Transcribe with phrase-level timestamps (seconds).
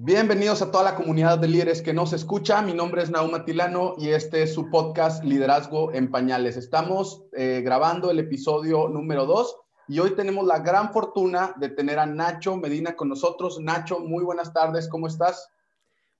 [0.00, 2.62] Bienvenidos a toda la comunidad de líderes que nos escucha.
[2.62, 6.56] Mi nombre es Nauma Tilano y este es su podcast Liderazgo en Pañales.
[6.56, 9.56] Estamos eh, grabando el episodio número 2
[9.88, 13.58] y hoy tenemos la gran fortuna de tener a Nacho Medina con nosotros.
[13.60, 15.50] Nacho, muy buenas tardes, ¿cómo estás?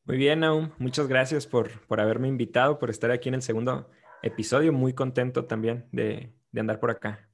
[0.06, 0.70] Muy bien, Naum.
[0.78, 3.88] Muchas gracias por, por haberme invitado, por estar aquí en el segundo
[4.22, 4.72] episodio.
[4.72, 7.27] Muy contento también de, de andar por acá.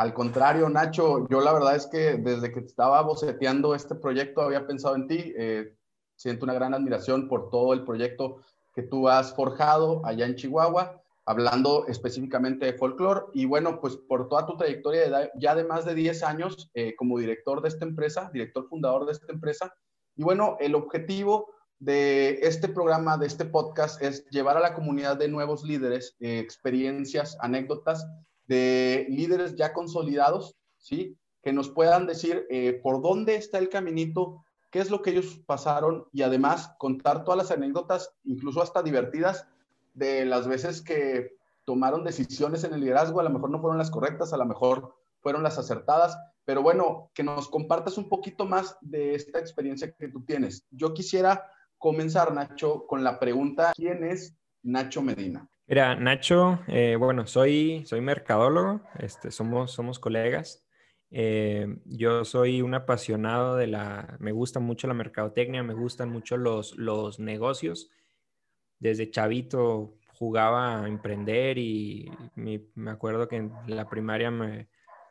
[0.00, 4.66] Al contrario, Nacho, yo la verdad es que desde que estaba boceteando este proyecto había
[4.66, 5.34] pensado en ti.
[5.36, 5.74] Eh,
[6.16, 8.38] siento una gran admiración por todo el proyecto
[8.74, 13.26] que tú has forjado allá en Chihuahua, hablando específicamente de folclore.
[13.34, 16.94] Y bueno, pues por toda tu trayectoria de ya de más de 10 años eh,
[16.96, 19.74] como director de esta empresa, director fundador de esta empresa.
[20.16, 25.18] Y bueno, el objetivo de este programa, de este podcast, es llevar a la comunidad
[25.18, 28.06] de nuevos líderes eh, experiencias, anécdotas
[28.50, 31.16] de líderes ya consolidados, ¿sí?
[31.40, 35.40] Que nos puedan decir eh, por dónde está el caminito, qué es lo que ellos
[35.46, 39.46] pasaron y además contar todas las anécdotas, incluso hasta divertidas,
[39.94, 43.92] de las veces que tomaron decisiones en el liderazgo, a lo mejor no fueron las
[43.92, 48.76] correctas, a lo mejor fueron las acertadas, pero bueno, que nos compartas un poquito más
[48.80, 50.66] de esta experiencia que tú tienes.
[50.72, 55.48] Yo quisiera comenzar, Nacho, con la pregunta, ¿quién es Nacho Medina?
[55.70, 60.66] Mira, Nacho, eh, bueno, soy, soy mercadólogo, este, somos, somos colegas.
[61.12, 66.36] Eh, yo soy un apasionado de la, me gusta mucho la mercadotecnia, me gustan mucho
[66.36, 67.88] los, los negocios.
[68.80, 74.32] Desde chavito jugaba a emprender y me acuerdo que en la primaria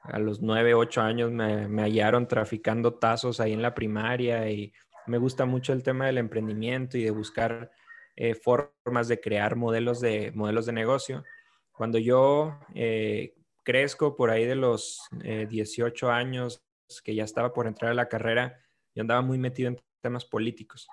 [0.03, 4.73] a los nueve, ocho años me, me hallaron traficando tazos ahí en la primaria y
[5.07, 7.71] me gusta mucho el tema del emprendimiento y de buscar
[8.15, 11.23] eh, formas de crear modelos de, modelos de negocio.
[11.71, 16.61] Cuando yo eh, crezco por ahí de los 18 eh, años,
[17.03, 18.59] que ya estaba por entrar a la carrera,
[18.93, 20.87] yo andaba muy metido en temas políticos.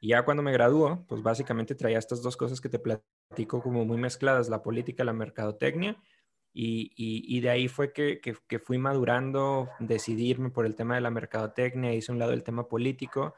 [0.00, 3.84] Y ya cuando me graduó, pues básicamente traía estas dos cosas que te platico como
[3.84, 6.00] muy mezcladas, la política la mercadotecnia.
[6.54, 11.02] Y, y, de ahí fue que, que, que, fui madurando, decidirme por el tema de
[11.02, 13.34] la mercadotecnia, hice un lado el tema político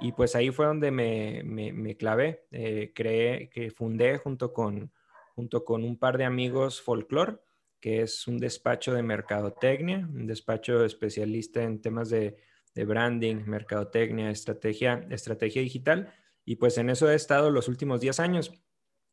[0.00, 2.46] y pues ahí fue donde me, me, clavé.
[2.52, 4.92] Eh, creé, que fundé junto con,
[5.34, 7.38] junto con un par de amigos Folklore,
[7.80, 12.36] que es un despacho de mercadotecnia, un despacho especialista en temas de,
[12.74, 16.14] de branding, mercadotecnia, estrategia, estrategia digital.
[16.44, 18.52] Y pues en eso he estado los últimos 10 años.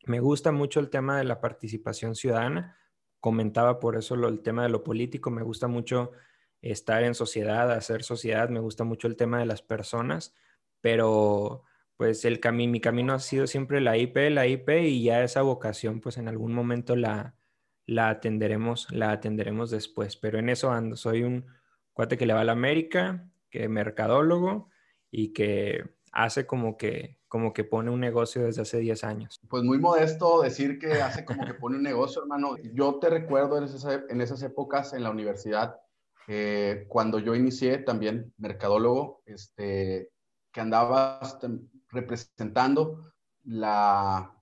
[0.06, 2.78] Me gusta mucho el tema de la participación ciudadana.
[3.19, 5.31] Comentaba por eso el tema de lo político.
[5.31, 6.12] Me gusta mucho
[6.62, 8.50] estar en sociedad, hacer sociedad.
[8.50, 10.35] Me gusta mucho el tema de las personas
[10.85, 11.63] pero
[11.97, 16.00] pues el mi camino ha sido siempre la IP, la IP y ya esa vocación
[16.00, 17.34] pues en algún momento la,
[17.88, 21.47] la atenderemos, la atenderemos después, pero en eso ando, soy un
[21.91, 24.69] cuate que le va a la América, que es mercadólogo
[25.09, 29.40] y que hace como que como que pone un negocio desde hace 10 años.
[29.50, 32.57] Pues muy modesto decir que hace como que pone un negocio, hermano.
[32.75, 35.78] Yo te recuerdo en esas, en esas épocas en la universidad,
[36.28, 40.12] eh, cuando yo inicié también mercadólogo, este,
[40.55, 41.38] que andabas
[41.89, 43.11] representando
[43.43, 44.33] la,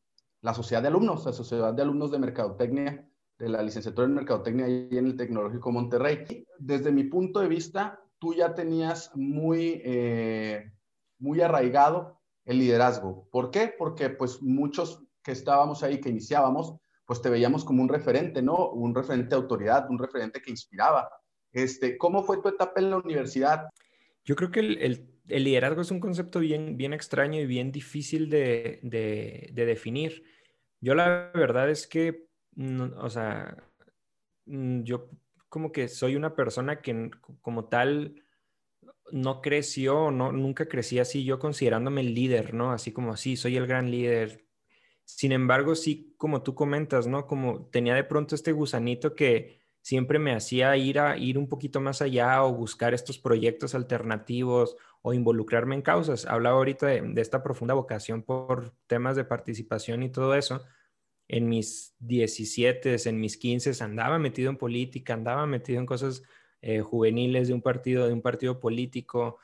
[0.41, 3.09] la, sociedad de alumnos, la sociedad de alumnos de mercadotecnia,
[3.39, 6.45] de la licenciatura en mercadotecnia ahí en el Tecnológico Monterrey.
[6.59, 10.71] Desde mi punto de vista, tú ya tenías muy, eh,
[11.17, 13.27] muy arraigado el liderazgo.
[13.31, 13.73] ¿Por qué?
[13.75, 16.75] Porque pues muchos que estábamos ahí, que iniciábamos,
[17.07, 18.69] pues te veíamos como un referente, ¿no?
[18.69, 21.09] Un referente de autoridad, un referente que inspiraba.
[21.51, 23.67] Este, ¿Cómo fue tu etapa en la universidad?
[24.25, 28.79] Yo creo que el, liderazgo es un concepto bien, bien extraño y bien difícil de,
[29.53, 30.23] definir.
[30.81, 32.27] Yo la verdad es que,
[32.97, 33.55] o sea,
[34.45, 35.09] mm, yo
[35.49, 38.23] como que soy una persona que como tal
[39.11, 42.71] no creció, no, nunca crecí así, yo considerándome el líder, ¿no?
[42.71, 44.45] Así como así, soy el gran líder.
[45.05, 47.27] Sin embargo, sí, como tú comentas, ¿no?
[47.27, 51.81] Como tenía de pronto este gusanito que siempre me hacía ir a ir un poquito
[51.81, 56.25] más allá o buscar estos proyectos alternativos o involucrarme en causas.
[56.25, 60.63] Hablaba ahorita de, esta profunda vocación por temas de participación y todo eso.
[61.27, 66.23] En mis 17, en mis 15 andaba metido en política, andaba metido en cosas
[66.61, 69.37] eh, juveniles de un partido, de un partido político.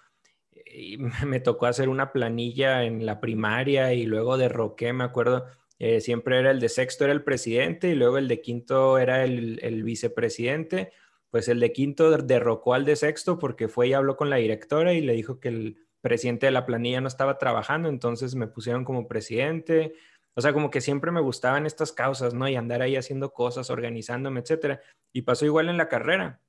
[1.27, 5.45] Me tocó hacer una planilla en la primaria y luego derroqué, me acuerdo,
[5.79, 9.23] eh, siempre era el de sexto era el presidente y luego el de quinto era
[9.23, 10.91] el, vicepresidente.
[11.31, 14.93] Pues el de quinto derrocó al de sexto porque fue y habló con la directora
[14.93, 18.83] y le dijo que el presidente de la planilla no estaba trabajando, entonces me pusieron
[18.83, 19.93] como presidente.
[20.35, 22.47] O sea, como que siempre me gustaban estas causas, ¿no?
[22.47, 24.81] Y andar ahí haciendo cosas, organizándome, etcétera.
[25.13, 26.41] Y pasó igual en la carrera.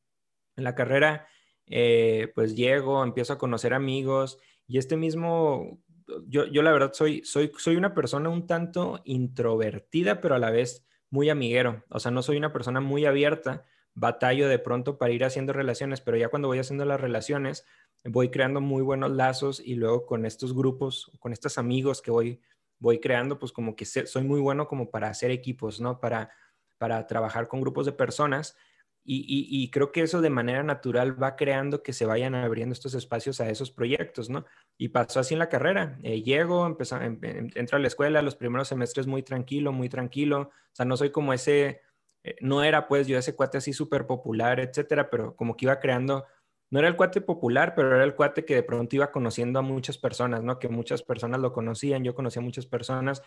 [0.57, 1.27] En la carrera
[1.73, 5.81] eh, pues llego, empiezo a conocer amigos y este mismo,
[6.27, 10.51] yo, yo la verdad soy, soy, soy una persona un tanto introvertida, pero a la
[10.51, 11.85] vez muy amiguero.
[11.89, 16.01] O sea, no soy una persona muy abierta, batallo de pronto para ir haciendo relaciones,
[16.01, 17.67] pero ya cuando voy haciendo las relaciones,
[18.05, 22.41] voy creando muy buenos lazos y luego con estos grupos, con estos amigos que voy,
[22.79, 26.01] voy creando, pues como que soy muy bueno como para hacer equipos, ¿no?
[26.01, 26.31] Para,
[26.79, 28.57] para trabajar con grupos de personas
[29.03, 33.41] y, creo que eso de manera natural va creando que se vayan abriendo estos espacios
[33.41, 34.45] a esos proyectos, ¿no?
[34.79, 35.99] Y pasó así en la carrera.
[36.03, 39.89] Eh, llego, empezó, em, em, entro a la escuela, los primeros semestres muy tranquilo, muy
[39.89, 40.51] tranquilo.
[40.53, 41.81] O sea, no soy como ese,
[42.25, 45.81] eh, no era pues yo ese cuate así súper popular, etcétera, pero como que iba
[45.81, 46.27] creando,
[46.71, 49.63] no era el cuate popular, pero era el cuate que de pronto iba conociendo a
[49.63, 50.59] muchas personas, ¿no?
[50.59, 53.23] Que muchas personas lo conocían, yo conocía a muchas personas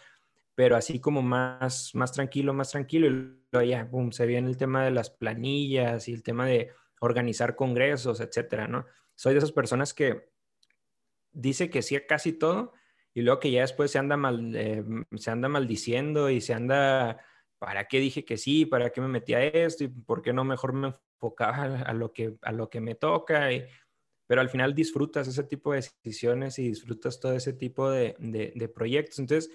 [0.56, 3.08] pero así como más, más tranquilo, más tranquilo.
[3.08, 3.10] Y
[3.52, 7.56] luego ya, boom, se viene el tema de las planillas y el tema de organizar
[7.56, 8.86] congresos, etcétera, ¿no?
[9.16, 10.30] Soy de esas personas que
[11.32, 12.74] dice que sí a casi todo
[13.14, 14.84] y luego que ya después se anda, mal, eh,
[15.16, 17.20] se anda maldiciendo y se anda,
[17.64, 18.66] ¿para qué dije que sí?
[18.66, 19.86] ¿Para qué me metí a esto?
[19.86, 23.48] ¿Y por qué no mejor me enfocaba a lo que, a lo que me toca?
[24.28, 29.20] pero al final disfrutas ese tipo de decisiones y disfrutas todo ese tipo de, proyectos.
[29.20, 29.50] Entonces,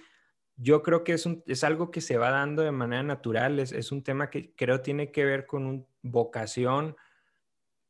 [0.57, 4.03] yo creo que es, es algo que se va dando de manera natural, es, un
[4.03, 6.97] tema que creo tiene que ver con un, vocación,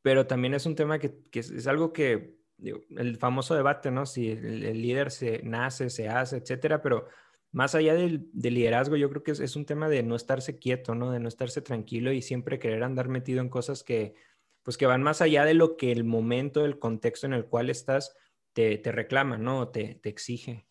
[0.02, 4.04] pero también es un tema que, que es, algo que, el famoso debate, ¿no?
[4.04, 7.06] Si el, líder se nace, se hace, etcétera, pero
[7.52, 10.58] más allá del, del liderazgo, yo creo que es, es, un tema de no estarse
[10.58, 11.10] quieto, ¿no?
[11.10, 14.14] De no estarse tranquilo y siempre querer andar metido en cosas que,
[14.62, 17.70] pues que van más allá de lo que el momento, el contexto en el cual
[17.70, 18.14] estás
[18.52, 19.68] te, te reclama, ¿no?
[19.68, 20.66] Te, te exige.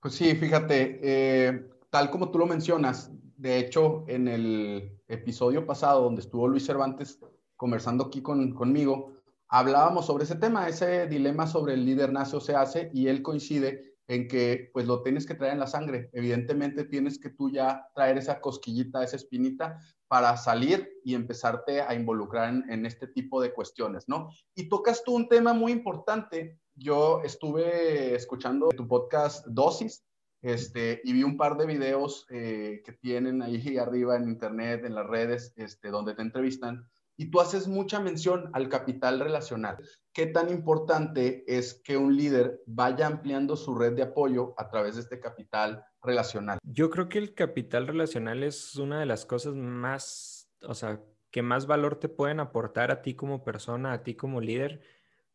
[0.00, 6.02] Pues sí, fíjate, eh, tal como tú lo mencionas, de hecho, en el episodio pasado
[6.02, 7.18] donde estuvo Luis Cervantes
[7.56, 9.14] conversando aquí con, conmigo,
[9.48, 13.22] hablábamos sobre ese tema, ese dilema sobre el líder nace o se hace, y él
[13.22, 16.10] coincide en que pues lo tienes que traer en la sangre.
[16.12, 21.94] Evidentemente tienes que tú ya traer esa cosquillita, esa espinita para salir y empezarte a
[21.94, 24.28] involucrar en, este tipo de cuestiones, ¿no?
[24.54, 30.04] Y tocas tú un tema muy importante yo estuve escuchando tu podcast Dosis
[30.42, 34.94] este, y vi un par de videos eh, que tienen ahí arriba en internet, en
[34.94, 36.86] las redes, este, donde te entrevistan.
[37.16, 39.78] Y tú haces mucha mención al capital relacional.
[40.12, 44.96] ¿Qué tan importante es que un líder vaya ampliando su red de apoyo a través
[44.96, 46.58] de este capital relacional?
[46.62, 51.42] Yo creo que el capital relacional es una de las cosas más, o sea, que
[51.42, 54.80] más valor te pueden aportar a ti como persona, a ti como líder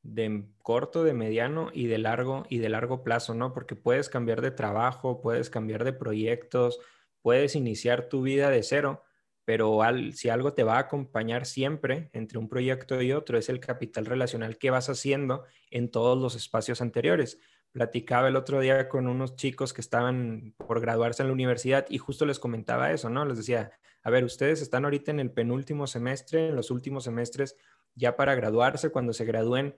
[0.03, 3.53] de corto, de mediano y de largo y de largo plazo, ¿no?
[3.53, 6.79] Porque puedes cambiar de trabajo, puedes cambiar de proyectos,
[7.21, 9.03] puedes iniciar tu vida de cero,
[9.51, 9.81] pero
[10.13, 14.05] si algo te va a acompañar siempre entre un proyecto y otro es el capital
[14.05, 17.37] relacional que vas haciendo en todos los espacios anteriores.
[17.73, 21.97] Platicaba el otro día con unos chicos que estaban por graduarse en la universidad y
[21.97, 23.25] justo les comentaba eso, ¿no?
[23.25, 27.57] Les decía, a ver, ustedes están ahorita en el penúltimo semestre, en los últimos semestres,
[27.93, 29.75] ya para graduarse, cuando se gradúen,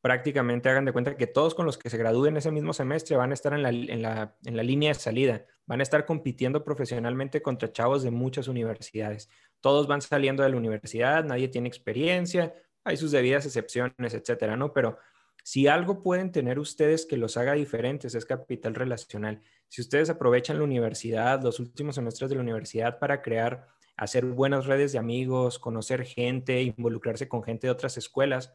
[0.00, 3.30] prácticamente hagan de cuenta que todos con los que se gradúen ese mismo semestre van
[3.30, 6.64] a estar en la, en, la, en la, línea de salida, van a estar compitiendo
[6.64, 9.28] profesionalmente contra chavos de muchas universidades.
[9.60, 12.54] Todos van saliendo de la universidad, nadie tiene experiencia,
[12.84, 14.72] hay sus debidas excepciones, etcétera, ¿no?
[14.72, 14.98] Pero
[15.42, 19.42] si algo pueden tener ustedes que los haga diferentes es capital relacional.
[19.68, 24.66] Si ustedes aprovechan la universidad, los últimos semestres de la universidad para crear, hacer buenas
[24.66, 28.52] redes de amigos, conocer gente, involucrarse con gente de otras escuelas,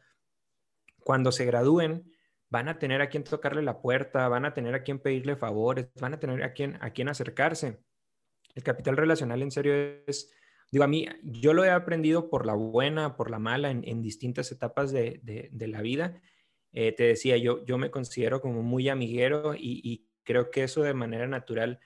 [1.04, 2.12] cuando se gradúen,
[2.52, 5.88] van a tener a quien tocarle la puerta, van a tener a quien pedirle favores,
[6.00, 7.78] van a tener a quien, a quien acercarse.
[8.54, 9.74] El capital relacional en serio
[10.06, 10.30] es,
[10.70, 14.52] digo, a mí, yo lo he aprendido por la buena, por la mala, en, distintas
[14.52, 16.20] etapas de, la vida.
[16.72, 20.82] Eh, te decía, yo, yo me considero como muy amiguero y, y, creo que eso
[20.82, 21.80] de manera natural,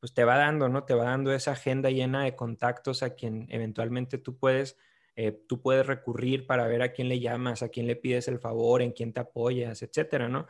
[0.00, 0.84] pues te va dando, ¿no?
[0.84, 4.78] Te va dando esa agenda llena de contactos a quien eventualmente tú puedes
[5.14, 8.38] eh, tú puedes recurrir para ver a quién le llamas, a quién le pides el
[8.38, 10.46] favor, en quién te apoyas, etcétera, ¿no?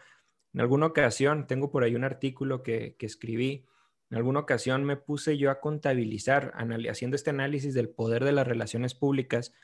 [0.55, 3.67] En alguna ocasión, tengo por ahí un artículo que, escribí,
[4.11, 6.53] en alguna ocasión me puse yo a contabilizar,
[6.91, 9.55] haciendo este análisis del poder de las relaciones públicas,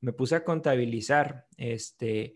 [0.00, 2.34] me puse a contabilizar este,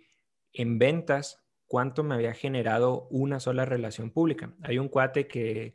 [0.52, 4.54] en ventas cuánto me había generado una sola relación pública.
[4.62, 5.74] Hay un cuate que,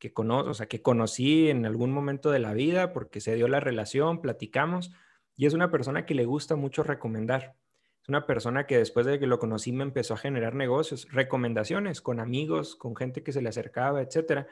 [0.00, 3.60] que, o sea, que conocí en algún momento de la vida porque se dio la
[3.60, 4.90] relación, platicamos,
[5.38, 7.54] y es una persona que le gusta mucho recomendar.
[8.02, 12.02] Es una persona que después de que lo conocí me empezó a generar negocios, recomendaciones
[12.02, 14.48] con amigos, con gente que se le acercaba, etcétera.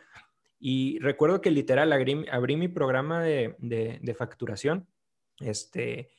[0.61, 4.87] Y recuerdo que literal abrí, mi programa de, facturación
[5.41, 6.11] este,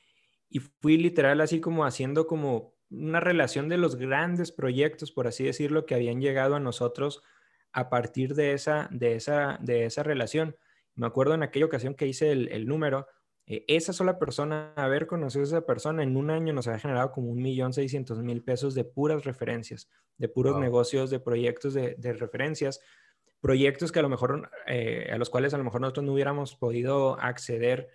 [0.49, 5.45] y fui literal así como haciendo como una relación de los grandes proyectos, por así
[5.45, 7.23] decirlo, que habían llegado a nosotros
[7.71, 10.57] a partir de esa, de esa, de esa relación.
[10.95, 13.07] Me acuerdo en aquella ocasión que hice el, número,
[13.47, 17.11] eh, esa sola persona, haber conocido a esa persona en un año nos había generado
[17.11, 21.95] como un millón seiscientos mil pesos de puras referencias, de puros negocios, de proyectos de,
[21.97, 22.81] de, referencias,
[23.39, 26.55] proyectos que a lo mejor, eh, a los cuales a lo mejor nosotros no hubiéramos
[26.55, 27.89] podido acceder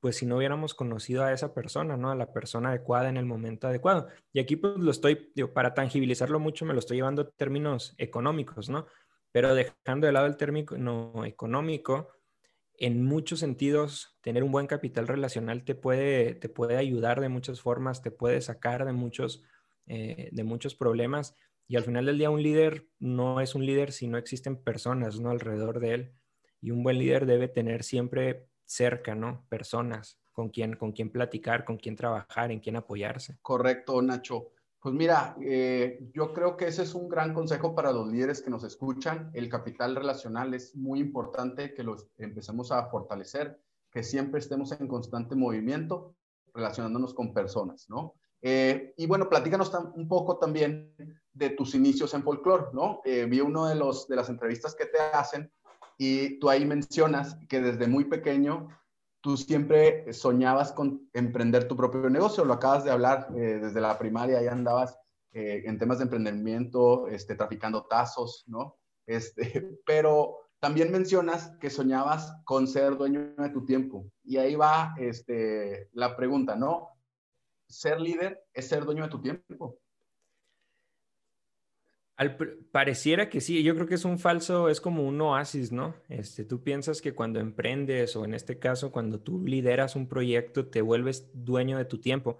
[0.00, 2.10] pues si no hubiéramos conocido a esa persona, ¿no?
[2.10, 4.08] A la persona adecuada en el momento adecuado.
[4.32, 7.94] Y aquí pues lo estoy, digo, para tangibilizarlo mucho, me lo estoy llevando a términos
[7.98, 8.86] económicos, ¿no?
[9.30, 12.08] Pero dejando de lado el término económico,
[12.78, 17.60] en muchos sentidos, tener un buen capital relacional te puede, te puede ayudar de muchas
[17.60, 19.42] formas, te puede sacar de muchos,
[19.86, 21.36] eh, de muchos problemas.
[21.68, 25.20] Y al final del día, un líder no es un líder si no existen personas,
[25.20, 25.30] ¿no?
[25.30, 26.12] Alrededor de él.
[26.60, 29.46] Y un buen líder debe tener siempre cerca, ¿no?
[29.48, 33.38] Personas con quien, con quien platicar, con quien trabajar, en quien apoyarse.
[33.42, 34.52] Correcto, Nacho.
[34.82, 38.50] Pues mira, eh, yo creo que ese es un gran consejo para los líderes que
[38.50, 39.30] nos escuchan.
[39.32, 43.60] El capital relacional es muy importante que los empecemos a fortalecer,
[43.92, 46.16] que siempre estemos en constante movimiento
[46.52, 48.16] relacionándonos con personas, ¿no?
[48.42, 50.92] Eh, y bueno, platícanos un poco también
[51.32, 53.02] de tus inicios en folclore, ¿no?
[53.04, 55.48] Eh, vi uno de, los, de las entrevistas que te hacen
[55.96, 58.66] y tú ahí mencionas que desde muy pequeño
[59.22, 62.44] tú siempre soñabas con emprender tu propio negocio.
[62.44, 64.98] Lo acabas de hablar eh, desde la primaria, ya andabas
[65.32, 68.76] eh, en temas de emprendimiento, este, traficando tazos, ¿no?
[69.06, 74.06] Este, pero también mencionas que soñabas con ser dueño de tu tiempo.
[74.24, 76.90] Y ahí va este, la pregunta, ¿no?
[77.68, 79.78] Ser líder es ser dueño de tu tiempo
[82.72, 85.94] pareciera que sí, yo creo que es un falso, es como un oasis, ¿no?
[86.08, 90.66] Este, tú piensas que cuando emprendes o en este caso cuando tú lideras un proyecto
[90.66, 92.38] te vuelves dueño de tu tiempo,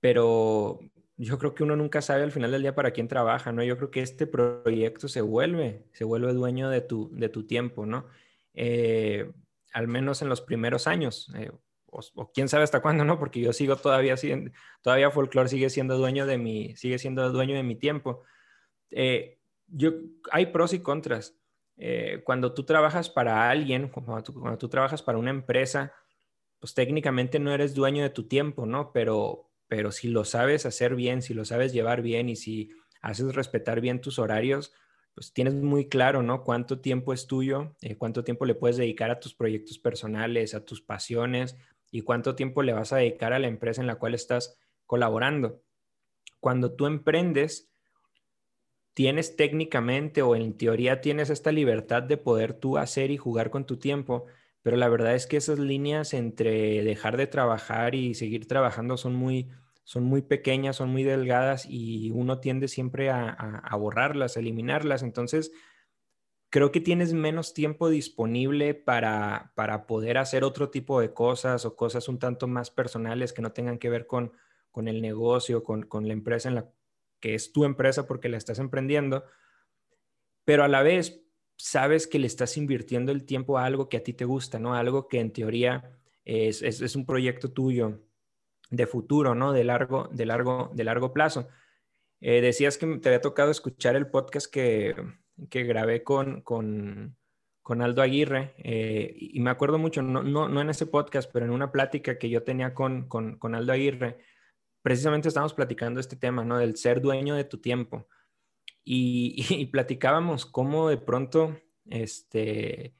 [0.00, 0.80] pero
[1.16, 3.62] yo creo que uno nunca sabe al final del día para quién trabaja, ¿no?
[3.62, 7.86] Yo creo que este proyecto se vuelve, se vuelve dueño de tu, de tu tiempo,
[7.86, 8.06] ¿no?
[8.54, 9.30] Eh,
[9.72, 11.50] al menos en los primeros años, eh,
[11.86, 13.18] o, quién sabe hasta cuándo, ¿no?
[13.18, 14.16] Porque yo sigo todavía
[14.82, 18.22] todavía Folklore sigue siendo dueño de mi, sigue siendo dueño de mi tiempo.
[18.94, 19.92] Eh, yo,
[20.30, 21.36] hay pros y contras.
[21.76, 25.92] Eh, cuando tú trabajas para alguien, cuando tú, trabajas para una empresa,
[26.60, 28.92] pues técnicamente no eres dueño de tu tiempo, ¿no?
[28.92, 32.70] Pero, pero si lo sabes hacer bien, si lo sabes llevar bien y si
[33.02, 34.72] haces respetar bien tus horarios,
[35.14, 36.44] pues tienes muy claro, ¿no?
[36.44, 40.64] Cuánto tiempo es tuyo, eh, cuánto tiempo le puedes dedicar a tus proyectos personales, a
[40.64, 41.56] tus pasiones
[41.90, 45.62] y cuánto tiempo le vas a dedicar a la empresa en la cual estás colaborando.
[46.40, 47.73] Cuando tú emprendes,
[48.94, 53.66] tienes técnicamente o en teoría tienes esta libertad de poder tú hacer y jugar con
[53.66, 54.26] tu tiempo,
[54.62, 59.14] pero la verdad es que esas líneas entre dejar de trabajar y seguir trabajando son
[59.14, 59.50] muy,
[59.82, 65.02] son muy pequeñas, son muy delgadas y uno tiende siempre a, borrarlas, a eliminarlas.
[65.02, 65.52] Entonces,
[66.48, 71.74] creo que tienes menos tiempo disponible para, para poder hacer otro tipo de cosas o
[71.74, 74.32] cosas un tanto más personales que no tengan que ver con,
[74.70, 76.70] con el negocio, con, con la empresa en la,
[77.24, 79.24] que es tu empresa porque la estás emprendiendo,
[80.44, 81.22] pero a la vez
[81.56, 84.74] sabes que le estás invirtiendo el tiempo a algo que a ti te gusta, ¿no?
[84.74, 88.02] Algo que en teoría es, es, un proyecto tuyo
[88.68, 89.54] de futuro, ¿no?
[89.54, 91.48] De largo, de largo, de largo plazo.
[92.20, 94.94] Eh, decías que te había tocado escuchar el podcast que,
[95.48, 97.16] que grabé con, con,
[97.62, 101.46] con Aldo Aguirre eh, y me acuerdo mucho, no, no, no, en ese podcast, pero
[101.46, 104.18] en una plática que yo tenía con, con, con Aldo Aguirre,
[104.84, 106.58] precisamente estamos platicando este tema, ¿no?
[106.58, 108.06] Del ser dueño de tu tiempo.
[108.84, 112.94] Y, platicábamos cómo de pronto, este,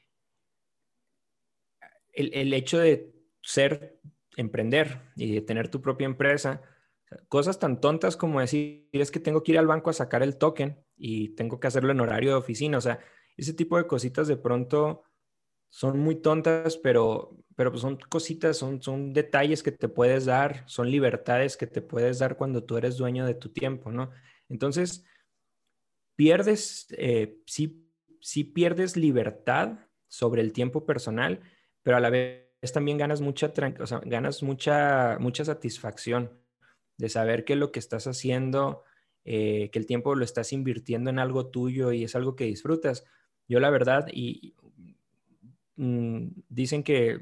[2.14, 4.00] el, hecho de ser,
[4.38, 6.62] emprender y de tener tu propia empresa,
[7.28, 10.38] cosas tan tontas como decir, es que tengo que ir al banco a sacar el
[10.38, 12.98] token y tengo que hacerlo en horario de oficina, o sea,
[13.36, 15.02] ese tipo de cositas de pronto
[15.74, 20.62] son muy tontas, pero, pero pues son cositas, son, son detalles que te puedes dar,
[20.68, 24.12] son libertades que te puedes dar cuando tú eres dueño de tu tiempo, ¿no?
[24.48, 25.04] Entonces,
[26.14, 27.90] pierdes, eh, sí,
[28.20, 31.40] sí pierdes libertad sobre el tiempo personal,
[31.82, 36.40] pero a la vez también ganas mucha, o sea, ganas mucha, mucha satisfacción
[36.98, 38.84] de saber que lo que estás haciendo,
[39.24, 43.04] eh, que el tiempo lo estás invirtiendo en algo tuyo y es algo que disfrutas.
[43.48, 44.54] Yo la verdad, y
[45.76, 47.20] Mm, dicen que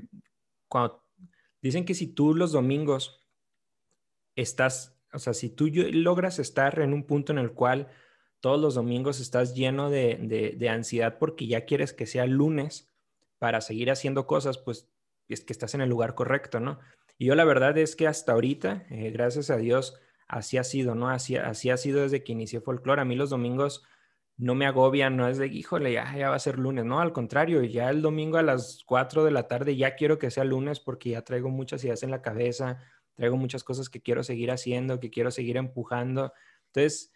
[0.68, 1.02] cuando,
[1.61, 3.25] dicen que si tú los domingos
[4.37, 7.88] estás, o sea, si tú logras estar en un punto en el cual
[8.40, 12.92] todos los domingos estás lleno de, de, ansiedad porque ya quieres que sea lunes
[13.38, 14.90] para seguir haciendo cosas, pues
[15.28, 16.80] es que estás en el lugar correcto, ¿no?
[17.18, 19.94] Y yo la verdad es que hasta ahorita, eh, gracias a Dios,
[20.26, 21.09] así ha sido, ¿no?
[21.09, 23.02] Así, así ha sido desde que inicié folclore.
[23.02, 23.85] A mí los domingos
[24.42, 27.12] no me agobian, no es de, híjole, ya, ya va a ser lunes, no, al
[27.12, 30.80] contrario, ya el domingo a las 4 de la tarde ya quiero que sea lunes
[30.80, 32.78] porque ya traigo muchas ideas en la cabeza,
[33.14, 36.32] traigo muchas cosas que quiero seguir haciendo, que quiero seguir empujando.
[36.66, 37.12] Entonces,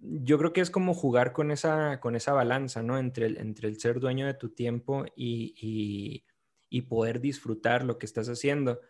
[0.00, 2.98] yo creo que es como jugar con esa, con esa balanza, ¿no?
[2.98, 6.24] Entre el, entre el ser dueño de tu tiempo y,
[6.70, 8.80] y poder disfrutar lo que estás haciendo.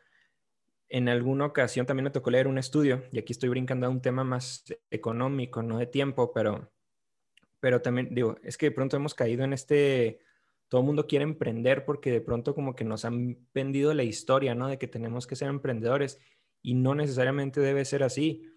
[0.88, 4.00] En alguna ocasión también me tocó leer un estudio, y aquí estoy brincando a un
[4.00, 6.73] tema más económico, no de tiempo, pero
[7.64, 10.20] pero también digo, es que de pronto hemos caído en este,
[10.68, 14.54] todo el mundo quiere emprender porque de pronto como que nos han vendido la historia,
[14.54, 14.68] ¿no?
[14.68, 16.20] De que tenemos que ser emprendedores
[16.60, 18.52] y no necesariamente debe ser así.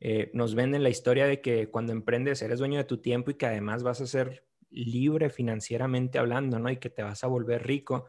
[0.00, 3.34] Eh, nos venden la historia de que cuando emprendes eres dueño de tu tiempo y
[3.34, 6.70] que además vas a ser libre financieramente hablando, ¿no?
[6.70, 8.06] Y que te vas a volver rico.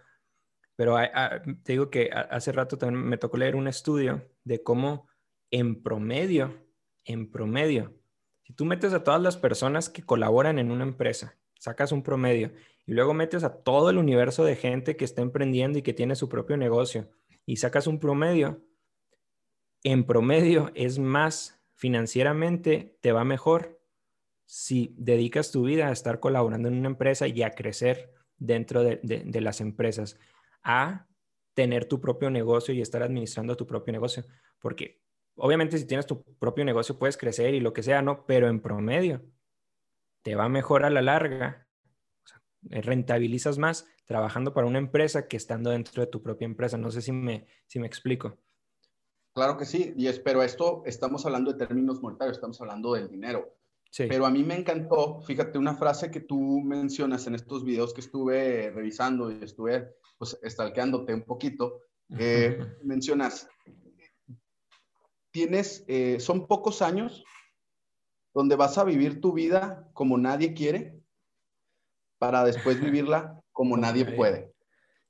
[0.77, 0.95] Pero
[1.61, 5.09] te digo que hace rato también me tocó leer un estudio de cómo
[5.51, 6.65] en promedio,
[7.03, 7.97] en promedio,
[8.47, 12.53] si tú metes a todas las personas que colaboran en una empresa, sacas un promedio
[12.85, 16.15] y luego metes a todo el universo de gente que está emprendiendo y que tiene
[16.15, 17.09] su propio negocio
[17.45, 18.63] y sacas un promedio,
[19.83, 23.81] en promedio es más financieramente, te va mejor
[24.45, 29.41] si dedicas tu vida a estar colaborando en una empresa y a crecer dentro de,
[29.41, 30.17] las empresas,
[30.63, 31.05] a
[31.53, 34.23] tener tu propio negocio y estar administrando tu propio negocio.
[34.59, 35.01] Porque
[35.37, 38.25] obviamente si tienes tu propio negocio puedes crecer y lo que sea, ¿no?
[38.25, 39.23] Pero en promedio
[40.23, 41.67] te va mejor a la larga.
[42.69, 46.77] Eh, rentabilizas más trabajando para una empresa que estando dentro de tu propia empresa.
[46.77, 48.37] No sé si me, si me explico.
[49.33, 53.53] Claro que sí, y espero esto, estamos hablando de términos monetarios, estamos hablando del dinero.
[53.91, 54.05] Sí.
[54.09, 58.01] Pero a mí me encantó, fíjate, una frase que tú mencionas en estos videos que
[58.01, 61.83] estuve revisando y estuve pues estalqueándote un poquito.
[62.17, 63.47] Eh, mencionas,
[65.37, 67.23] tienes, eh, son pocos años
[68.33, 70.99] donde vas a vivir tu vida como nadie quiere
[72.17, 74.51] para después vivirla como nadie puede.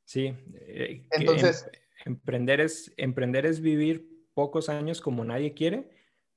[0.03, 0.35] Sí.
[0.53, 1.65] Eh, Entonces,
[2.03, 5.89] em, emprender, es, emprender es vivir pocos años como nadie quiere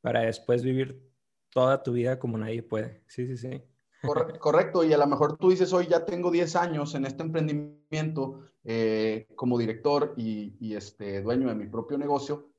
[0.03, 1.03] para después vivir
[1.51, 3.03] toda tu vida como nadie puede.
[3.09, 3.61] Sí, sí, sí.
[4.41, 8.53] Correcto, y a lo mejor tú dices, hoy ya tengo 10 años en este emprendimiento
[8.62, 12.50] eh, como director y, y, este, dueño de mi propio negocio,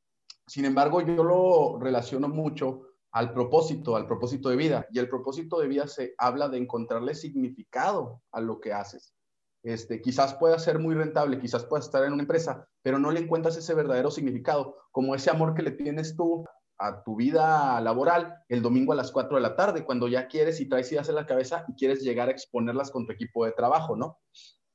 [0.52, 2.82] sin embargo, yo lo relaciono mucho
[3.14, 4.86] al propósito, al propósito de vida.
[4.92, 9.16] Y el propósito de vida se habla de encontrarle significado a lo que haces.
[9.64, 13.22] Este, quizás pueda ser muy rentable, quizás puedas estar en una empresa, pero no le
[13.22, 16.44] encuentras ese verdadero significado, como ese amor que le tienes tú
[16.78, 20.60] a tu vida laboral el domingo a las 4 de la tarde, cuando ya quieres
[20.60, 23.54] y traes ideas en la cabeza y quieres llegar a exponerlas con tu equipo de
[23.54, 24.20] trabajo, ¿no?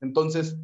[0.00, 0.56] Entonces,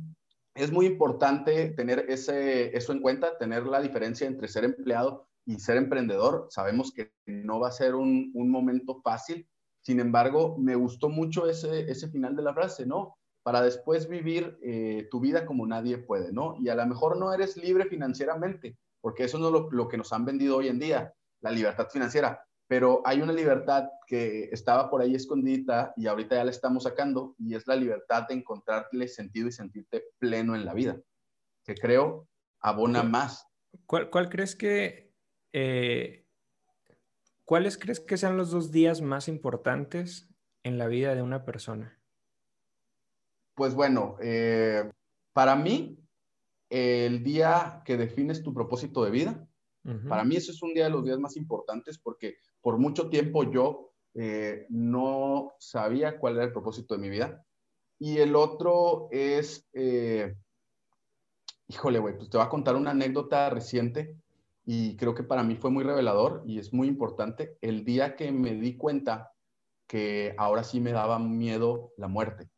[0.55, 5.59] es muy importante tener ese, eso en cuenta, tener la diferencia entre ser empleado y
[5.59, 6.47] ser emprendedor.
[6.51, 9.49] Sabemos que no va a ser un, momento fácil.
[9.81, 13.17] Sin embargo, me gustó mucho ese, ese final de la frase, ¿no?
[13.43, 16.55] Para después vivir eh, tu vida como nadie puede, ¿no?
[16.61, 19.97] Y a lo mejor no eres libre financieramente, porque eso no es lo, lo que
[19.97, 24.89] nos han vendido hoy en día, la libertad financiera pero hay una libertad que estaba
[24.89, 29.09] por ahí escondida y ahorita ya la estamos sacando y es la libertad de encontrarle
[29.09, 30.99] sentido y sentirte pleno en la vida,
[31.65, 32.31] que creo
[32.61, 33.47] abona más.
[33.85, 35.13] ¿Cuál, crees que,
[35.53, 36.25] eh,
[37.45, 40.31] cuáles crees que sean los dos días más importantes
[40.63, 42.01] en la vida de una persona?
[43.55, 44.91] Pues bueno, eh,
[45.35, 45.99] para mí,
[46.71, 49.47] el día que defines tu propósito de vida,
[50.09, 53.51] para mí ese es un día de los días más importantes porque por mucho tiempo
[53.51, 57.44] yo eh, no sabía cuál era el propósito de mi vida.
[57.98, 60.35] Y el otro es, eh,
[61.68, 64.16] híjole, güey, pues te voy a contar una anécdota reciente
[64.64, 67.59] y creo que para mí fue muy revelador y es muy importante.
[67.61, 69.33] El día que me di cuenta
[69.87, 72.48] que ahora sí me daba miedo la muerte.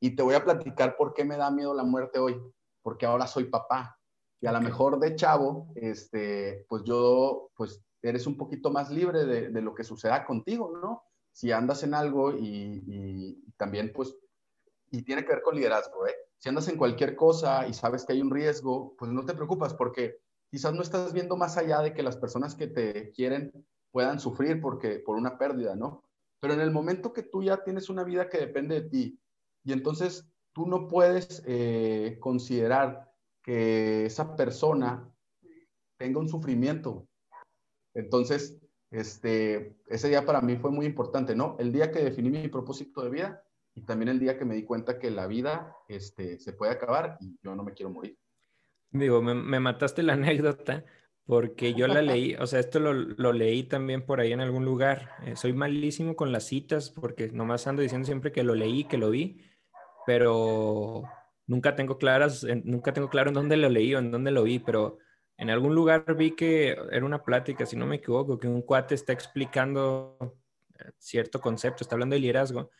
[0.00, 2.40] Y te voy a platicar por qué me da miedo la muerte hoy.
[2.82, 3.98] Porque ahora soy papá.
[4.40, 9.24] Y a lo mejor de chavo, este, pues yo, pues eres un poquito más libre
[9.24, 11.02] de, lo que suceda contigo, ¿no?
[11.32, 14.16] Si andas en algo y, también, pues,
[14.90, 16.14] y tiene que ver con liderazgo, ¿eh?
[16.38, 19.74] Si andas en cualquier cosa y sabes que hay un riesgo, pues no te preocupas
[19.74, 20.18] porque
[20.50, 23.52] quizás no estás viendo más allá de que las personas que te quieren
[23.90, 26.02] puedan sufrir porque, por una pérdida, ¿no?
[26.40, 29.20] Pero en el momento que tú ya tienes una vida que depende de ti
[29.62, 35.08] y entonces tú no puedes eh, considerar que esa persona
[35.98, 37.06] tenga un sufrimiento
[37.94, 41.56] entonces, este, ese día para mí fue muy importante, ¿no?
[41.58, 43.42] El día que definí mi propósito de vida
[43.74, 47.16] y también el día que me di cuenta que la vida este, se puede acabar
[47.20, 48.18] y yo no me quiero morir.
[48.90, 50.84] Digo, me, mataste la anécdota
[51.24, 55.10] porque yo la leí, o sea, esto lo, leí también por ahí en algún lugar.
[55.24, 58.98] Eh, soy malísimo con las citas porque nomás ando diciendo siempre que lo leí, que
[58.98, 59.40] lo vi,
[60.06, 61.04] pero
[61.46, 64.58] nunca tengo claras, nunca tengo claro en dónde lo leí o en dónde lo vi,
[64.58, 64.98] pero
[65.40, 68.94] en algún lugar vi que era una plática, si no me equivoco, que un cuate
[68.94, 70.36] está explicando
[70.78, 72.70] eh, cierto concepto, está hablando de liderazgo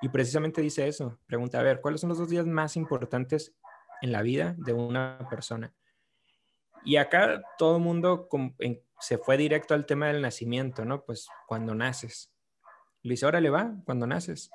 [0.00, 1.18] y precisamente dice eso.
[1.26, 3.54] Pregunta, a ver, ¿cuáles son los dos días más importantes
[4.00, 5.74] en la vida de una persona?
[6.82, 8.26] Y acá todo el mundo
[9.00, 11.04] se fue directo al tema del nacimiento, ¿no?
[11.04, 12.32] Pues cuando naces.
[13.02, 14.50] Le dice, le va, cuando naces.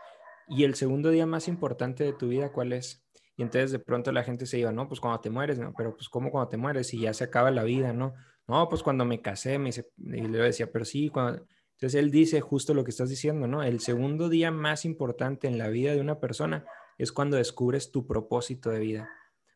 [0.47, 3.02] Y el segundo día más importante de tu vida, ¿cuál es?
[3.35, 5.73] Y entonces de pronto la gente se iba, no, pues cuando te mueres, ¿no?
[5.75, 6.93] Pero pues ¿cómo cuando te mueres?
[6.93, 8.13] Y ya se acaba la vida, ¿no?
[8.47, 11.45] No, pues cuando me casé, me dice, y le decía, pero sí, cuando...
[11.77, 13.63] Entonces él dice justo lo que estás diciendo, ¿no?
[13.63, 16.65] El segundo día más importante en la vida de una persona
[16.97, 19.09] es cuando descubres tu propósito de vida,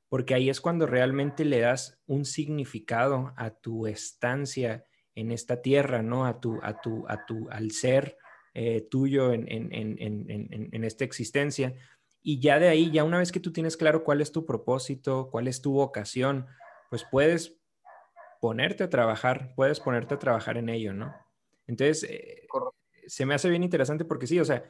[0.10, 4.84] porque ahí es cuando realmente le das un significado a tu estancia
[5.16, 6.26] en esta tierra, ¿no?
[6.26, 8.18] A tu, a tu, a tu, al ser
[8.54, 11.76] eh, tuyo en, en, en, en esta existencia.
[12.30, 15.30] Y ya de ahí, ya una vez que tú tienes claro cuál es tu propósito,
[15.32, 16.46] cuál es tu vocación,
[16.90, 17.58] pues puedes
[18.42, 21.16] ponerte a trabajar, puedes ponerte a trabajar en ello, ¿no?
[21.68, 22.46] Entonces, eh,
[23.06, 24.70] se me hace bien interesante porque sí, o sea,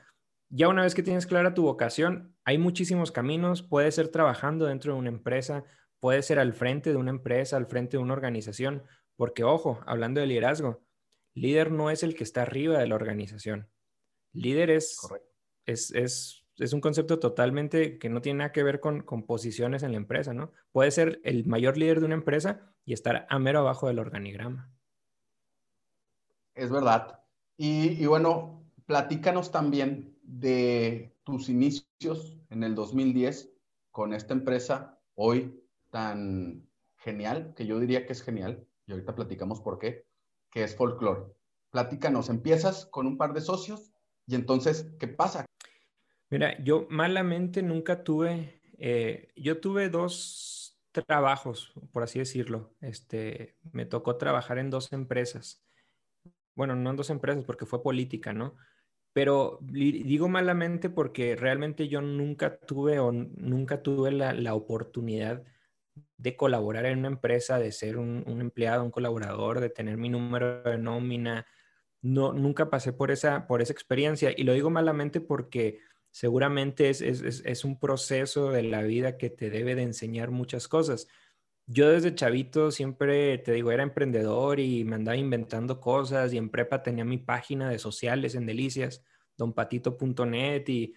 [0.49, 4.93] ya una vez que tienes clara tu vocación, hay muchísimos caminos, puede ser trabajando dentro
[4.93, 5.63] de una empresa,
[5.99, 8.83] puede ser al frente de una empresa, al frente de una organización,
[9.15, 10.83] porque ojo, hablando de liderazgo,
[11.33, 13.67] líder no es el que está arriba de la organización.
[14.31, 14.99] Líder es,
[15.65, 19.91] es, es, es, un concepto totalmente que no tiene nada que ver con, posiciones en
[19.91, 20.51] la empresa, ¿no?
[20.71, 24.71] Puede ser el mayor líder de una empresa y estar a mero abajo del organigrama.
[26.55, 27.19] Es verdad.
[27.57, 33.51] Y, bueno, platícanos también de tus inicios en el 2010
[33.91, 36.67] con esta empresa hoy tan
[36.97, 40.05] genial, que yo diría que es genial, y ahorita platicamos por qué,
[40.51, 41.33] que es Folklore.
[41.71, 43.91] Platícanos, empiezas con un par de socios
[44.27, 45.46] y entonces, ¿qué pasa?
[46.29, 52.75] Mira, yo malamente nunca tuve, eh, yo tuve dos trabajos, por así decirlo.
[52.81, 55.63] Este, me tocó trabajar en dos empresas
[56.57, 58.55] bueno, no en dos empresas porque fue política, ¿no?
[59.13, 65.43] Pero digo malamente porque realmente yo nunca tuve o nunca tuve la, oportunidad
[66.17, 70.63] de colaborar en una empresa, de ser un, empleado, un colaborador, de tener mi número
[70.63, 71.45] de nómina.
[72.01, 74.33] No, nunca pasé por esa, por esa experiencia.
[74.35, 75.79] Y lo digo malamente porque
[76.17, 81.07] seguramente es, es un proceso de la vida que te debe de enseñar muchas cosas
[81.69, 86.49] yo desde chavito siempre, te digo, era emprendedor y me andaba inventando cosas y en
[86.49, 89.03] prepa tenía mi página de sociales en Delicias,
[89.35, 90.93] donpatito.net y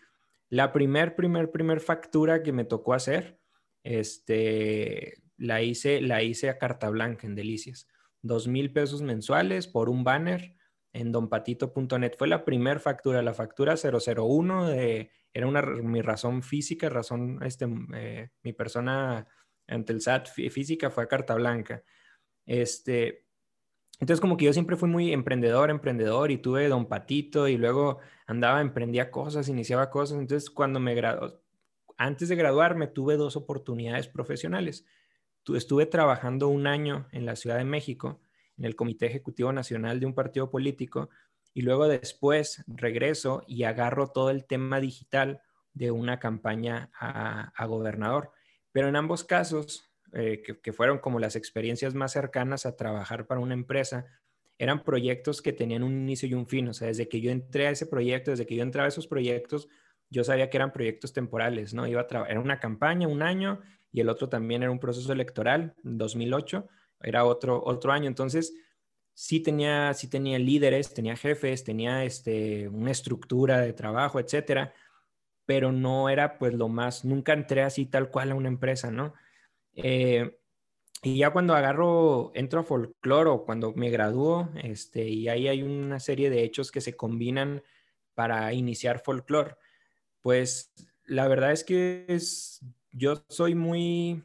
[0.48, 3.40] la primer, primer, primer factura que me tocó hacer,
[3.82, 7.88] este, la hice, la hice a carta blanca en Delicias.
[8.22, 10.54] Dos mil pesos mensuales por un banner
[10.92, 12.12] en donpatito.net.
[12.18, 17.66] Fue la primer factura, la factura 001 de, era una, mi razón física, razón, este,
[17.94, 19.26] eh, mi persona
[19.68, 21.84] ante el SAT física fue carta blanca.
[22.46, 23.26] Este,
[24.00, 27.98] entonces como que yo siempre fui muy emprendedor, emprendedor y tuve Don Patito y luego
[28.26, 30.18] andaba, emprendía cosas, iniciaba cosas.
[30.18, 31.34] Entonces cuando me gradué,
[31.96, 34.86] antes de graduarme tuve dos oportunidades profesionales.
[35.54, 38.20] Estuve trabajando un año en la Ciudad de México,
[38.60, 41.08] en el Comité Ejecutivo Nacional de un partido político,
[41.54, 45.40] y luego después regreso y agarro todo el tema digital
[45.72, 48.32] de una campaña a, gobernador.
[48.70, 53.40] Pero en ambos casos, eh, que, fueron como las experiencias más cercanas a trabajar para
[53.40, 54.06] una empresa,
[54.58, 56.68] eran proyectos que tenían un inicio y un fin.
[56.68, 59.06] O sea, desde que yo entré a ese proyecto, desde que yo entraba a esos
[59.06, 59.68] proyectos,
[60.10, 61.86] yo sabía que eran proyectos temporales, ¿no?
[61.86, 65.74] Iba a era una campaña, un año, y el otro también era un proceso electoral,
[65.82, 66.68] 2008,
[67.02, 68.08] era otro, otro año.
[68.08, 68.54] Entonces,
[69.14, 74.72] sí tenía, sí tenía líderes, tenía jefes, tenía este, una estructura de trabajo, etcétera
[75.50, 79.14] pero no era pues lo más, nunca entré así tal cual a una empresa, ¿no?
[79.74, 80.38] Eh,
[81.02, 85.64] y ya cuando agarro, entro a folclore o cuando me gradúo, este, y ahí hay
[85.64, 87.64] una serie de hechos que se combinan
[88.14, 89.56] para iniciar folclore,
[90.20, 90.72] pues
[91.04, 94.22] la verdad es que es, yo soy muy,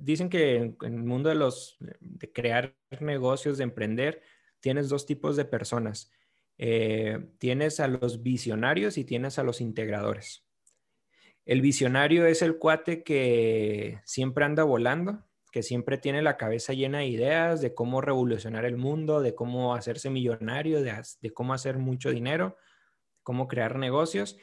[0.00, 4.22] dicen que en, en, el mundo de los, de crear negocios, de emprender,
[4.60, 6.10] tienes dos tipos de personas
[6.56, 10.44] eh, tienes a los visionarios y tienes a los integradores.
[11.44, 16.98] El visionario es el cuate que siempre anda volando, que siempre tiene la cabeza llena
[16.98, 22.10] de ideas de cómo revolucionar el mundo, de cómo hacerse millonario, de, cómo hacer mucho
[22.10, 22.56] dinero,
[23.22, 24.36] cómo crear negocios.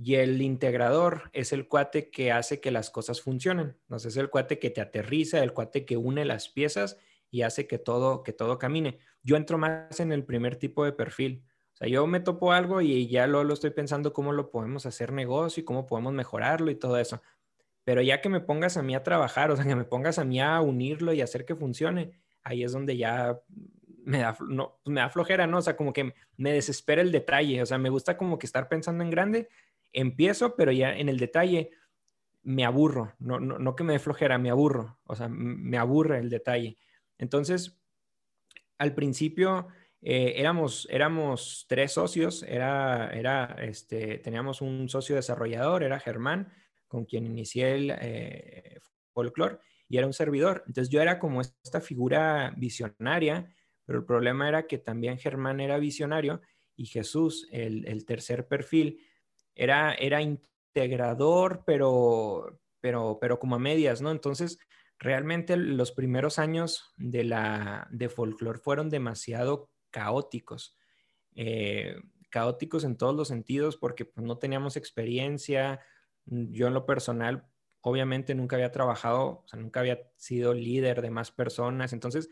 [0.00, 3.76] Y el integrador es el cuate que hace que las cosas funcionen.
[3.82, 6.98] Entonces es el cuate que te aterriza, el cuate que une las piezas
[7.30, 8.98] y hace que todo, que todo camine.
[9.22, 11.42] Yo entro más en el primer tipo de perfil.
[11.74, 14.86] O sea, yo me topo algo y ya lo, lo estoy pensando cómo lo podemos
[14.86, 17.20] hacer negocio y cómo podemos mejorarlo y todo eso.
[17.84, 20.24] Pero ya que me pongas a mí a trabajar, o sea, que me pongas a
[20.24, 23.40] mí a unirlo y hacer que funcione, ahí es donde ya
[24.04, 25.58] me da, no, me da flojera, ¿no?
[25.58, 28.68] O sea, como que me desespera el detalle, o sea, me gusta como que estar
[28.68, 29.48] pensando en grande,
[29.92, 31.70] empiezo, pero ya en el detalle
[32.42, 36.18] me aburro, no, no, no que me dé flojera, me aburro, o sea, me aburre
[36.18, 36.78] el detalle.
[37.18, 37.78] Entonces,
[38.78, 39.68] al principio
[40.00, 46.52] eh, éramos, éramos tres socios, era, era, este, teníamos un socio desarrollador, era Germán,
[46.86, 48.78] con quien inicié el eh,
[49.12, 50.62] folclore, y era un servidor.
[50.66, 53.52] Entonces yo era como esta figura visionaria,
[53.84, 56.40] pero el problema era que también Germán era visionario
[56.76, 59.00] y Jesús, el, tercer perfil,
[59.58, 64.10] era, era integrador, pero, pero, pero como a medias, ¿no?
[64.10, 64.58] Entonces,
[64.98, 70.76] realmente los primeros años de, la, de folclore fueron demasiado caóticos.
[71.34, 71.96] Eh,
[72.30, 75.80] caóticos en todos los sentidos porque pues, no teníamos experiencia.
[76.24, 77.46] Yo en lo personal
[77.80, 81.92] obviamente nunca había trabajado, o sea, nunca había sido líder de más personas.
[81.92, 82.28] Entonces,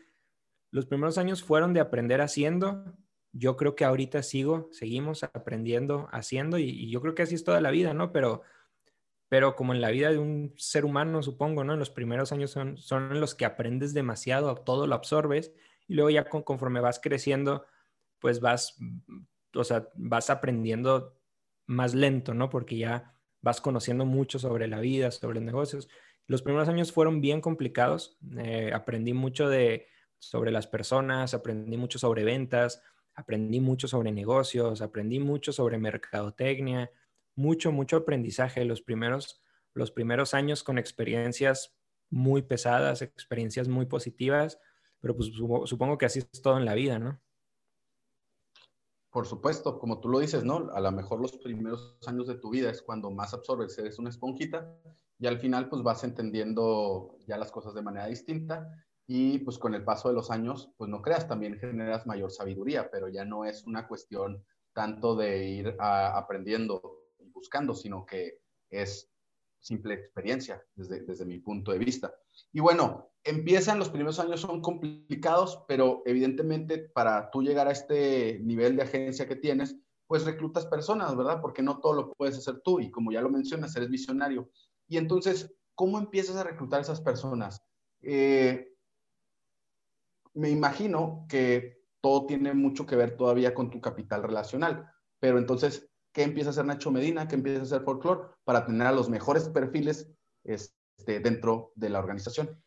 [0.71, 2.85] los primeros años fueron de aprender haciendo.
[3.33, 7.61] Yo creo que ahorita sigo, seguimos aprendiendo haciendo y, yo creo que así es toda
[7.61, 8.11] la vida, ¿no?
[8.11, 8.41] Pero,
[9.29, 11.73] pero como en la vida de un ser humano, supongo, ¿no?
[11.73, 15.53] En los primeros años son, son los que aprendes demasiado, todo lo absorbes
[15.87, 17.65] y luego ya conforme vas creciendo,
[18.19, 18.77] pues vas,
[19.53, 21.17] o sea, vas aprendiendo
[21.65, 22.49] más lento, ¿no?
[22.49, 25.87] Porque ya vas conociendo mucho sobre la vida, sobre negocios.
[26.27, 28.17] Los primeros años fueron bien complicados.
[28.37, 29.87] Eh, aprendí mucho de,
[30.19, 32.81] sobre las personas, aprendí mucho sobre ventas,
[33.17, 36.91] aprendí mucho sobre negocios, aprendí mucho sobre mercadotecnia,
[37.35, 39.41] mucho, mucho aprendizaje los primeros,
[39.73, 41.75] los primeros años con experiencias
[42.11, 44.59] muy pesadas, experiencias muy positivas,
[45.01, 45.31] pero pues
[45.65, 47.19] supongo que así es todo en la vida, ¿no?
[49.09, 50.69] Por supuesto, como tú lo dices, ¿no?
[50.73, 54.11] A lo mejor los primeros años de tu vida es cuando más absorbes, eres una
[54.11, 54.77] esponjita
[55.17, 58.71] y al final pues vas entendiendo ya las cosas de manera distinta
[59.07, 62.91] y pues con el paso de los años, pues no creas, también generas mayor sabiduría,
[62.91, 64.43] pero ya no es una cuestión
[64.73, 69.09] tanto de ir aprendiendo y buscando, sino que es
[69.59, 72.13] simple experiencia desde, desde mi punto de vista.
[72.51, 78.39] Y bueno, empiezan los primeros años, son complicados, pero evidentemente para tú llegar a este
[78.43, 81.41] nivel de agencia que tienes, pues reclutas personas, ¿verdad?
[81.41, 84.49] Porque no todo lo puedes hacer tú y como ya lo mencionas, eres visionario.
[84.87, 87.61] Y entonces, ¿cómo empiezas a reclutar esas personas?
[88.01, 88.76] Eh,
[90.37, 95.89] me imagino que todo tiene mucho que ver todavía con tu capital relacional, pero entonces,
[96.13, 97.27] ¿qué empieza a hacer Nacho Medina?
[97.27, 101.99] ¿Qué empieza a hacer Folklore para tener a los mejores perfiles este, dentro de la
[101.99, 102.61] organización?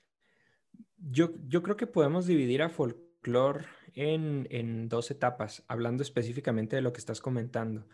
[0.97, 6.83] Yo, yo creo que podemos dividir a folklore en, en dos etapas, hablando específicamente de
[6.83, 7.87] lo que estás comentando.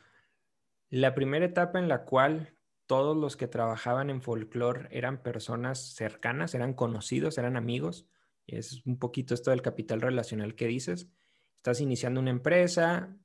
[0.89, 6.55] La primera etapa en la cual todos los que trabajaban en folklore eran personas cercanas,
[6.55, 8.09] eran conocidos, eran amigos.
[8.47, 11.09] Es un poquito esto del capital relacional que dices.
[11.57, 13.17] Estás iniciando una empresa,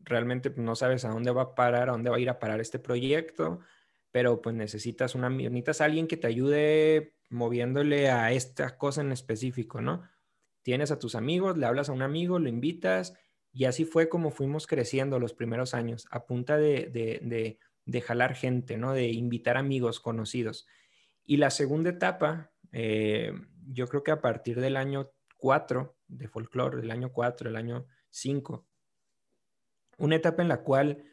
[0.00, 2.60] realmente no sabes a dónde va a parar, a dónde va a ir a parar
[2.60, 3.60] este proyecto,
[4.10, 9.80] pero pues necesitas una, necesitas alguien que te ayude moviéndole a esta cosa en específico,
[9.80, 10.02] ¿no?
[10.62, 13.14] Tienes a tus amigos, le hablas a un amigo, lo invitas
[13.52, 18.76] y así fue como fuimos creciendo los primeros años, a punta de, de, jalar gente,
[18.76, 18.92] ¿no?
[18.92, 20.66] De invitar amigos conocidos.
[21.24, 23.32] Y la segunda etapa, eh,
[23.70, 27.86] yo creo que a partir del año 4 de folclore, del año 4, el año
[28.10, 28.66] 5,
[29.98, 31.04] una etapa en la cual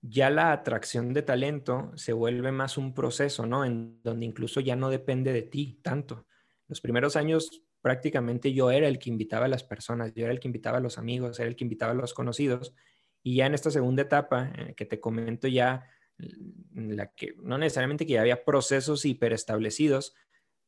[0.00, 3.64] ya la atracción de talento se vuelve más un proceso, ¿no?
[3.64, 6.26] En donde incluso ya no depende de ti tanto.
[6.68, 10.40] Los primeros años prácticamente yo era el que invitaba a las personas, yo era el
[10.40, 12.74] que invitaba a los amigos, era el que invitaba a los conocidos.
[13.22, 15.88] Y ya en esta segunda etapa, eh, que te comento ya,
[16.74, 20.14] la que no necesariamente que ya había procesos hiperestablecidos,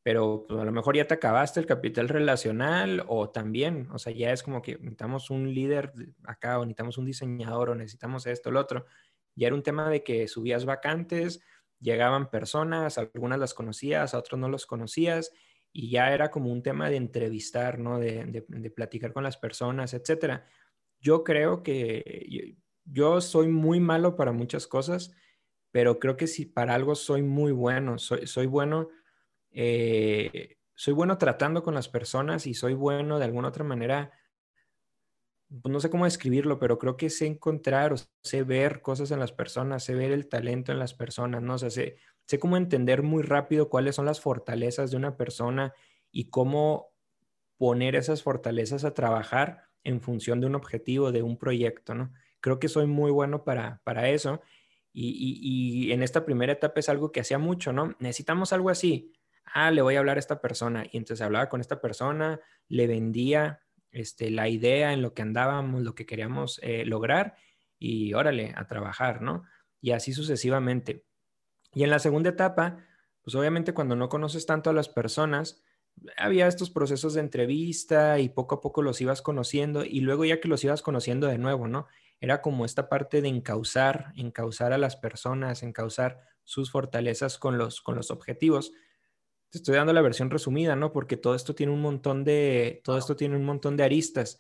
[0.07, 4.13] pero pues, a lo mejor ya te acabaste el capital relacional o también, o sea,
[4.13, 5.93] ya es como que necesitamos un líder
[6.23, 8.87] acá o necesitamos un diseñador o necesitamos esto, lo otro
[9.35, 11.41] ya era un tema de que subías vacantes,
[11.81, 15.33] llegaban personas, algunas las conocías, a otros no los conocías,
[15.73, 17.99] y ya era como un tema de entrevistar, ¿no?
[17.99, 18.45] De,
[18.77, 20.47] platicar con las personas, etcétera.
[21.01, 25.11] Yo creo que yo, soy muy malo para muchas cosas,
[25.73, 28.89] pero creo que si para algo soy muy bueno, soy, soy bueno,
[29.57, 34.13] eh, soy bueno tratando con las personas y soy bueno de alguna otra manera
[35.49, 39.21] pues, no sé cómo describirlo, pero creo que sé encontrar o sé ver cosas en
[39.21, 41.55] las personas, sé ver el talento en las personas, ¿no?
[41.55, 45.73] O sé, sé cómo entender muy rápido cuáles son las fortalezas de una persona
[46.11, 46.93] y cómo
[47.59, 52.13] poner esas fortalezas a trabajar en función de un objetivo, de un proyecto, ¿no?
[52.41, 54.41] Creo que soy muy bueno para, para eso
[54.93, 55.41] y,
[55.89, 57.95] y, en esta primera etapa es algo que hacía mucho, ¿no?
[57.99, 59.13] Necesitamos algo así.
[59.47, 62.87] Ah, le voy a hablar a esta persona y entonces hablaba con esta persona, le
[62.87, 67.37] vendía este, la idea en lo que andábamos, lo que queríamos eh, lograr
[67.79, 69.45] y órale, a trabajar, ¿no?
[69.81, 71.05] Y así sucesivamente.
[71.73, 72.85] Y en la segunda etapa,
[73.23, 75.63] pues obviamente cuando no conoces tanto a las personas,
[76.17, 80.41] había estos procesos de entrevista y poco a poco los ibas conociendo y luego ya
[80.41, 81.87] que los ibas conociendo de nuevo, ¿no?
[82.21, 87.81] Era como esta parte de encauzar, encauzar a las personas, encauzar sus fortalezas con los,
[87.83, 88.73] con los objetivos.
[89.57, 90.93] Te estoy dando la versión resumida, ¿no?
[90.93, 94.39] Porque todo esto tiene un montón de, todo esto tiene un montón de aristas.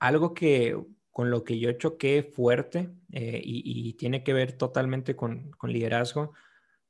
[0.00, 0.76] Algo que
[1.12, 6.32] con lo que yo choqué fuerte eh, y, tiene que ver totalmente con, con liderazgo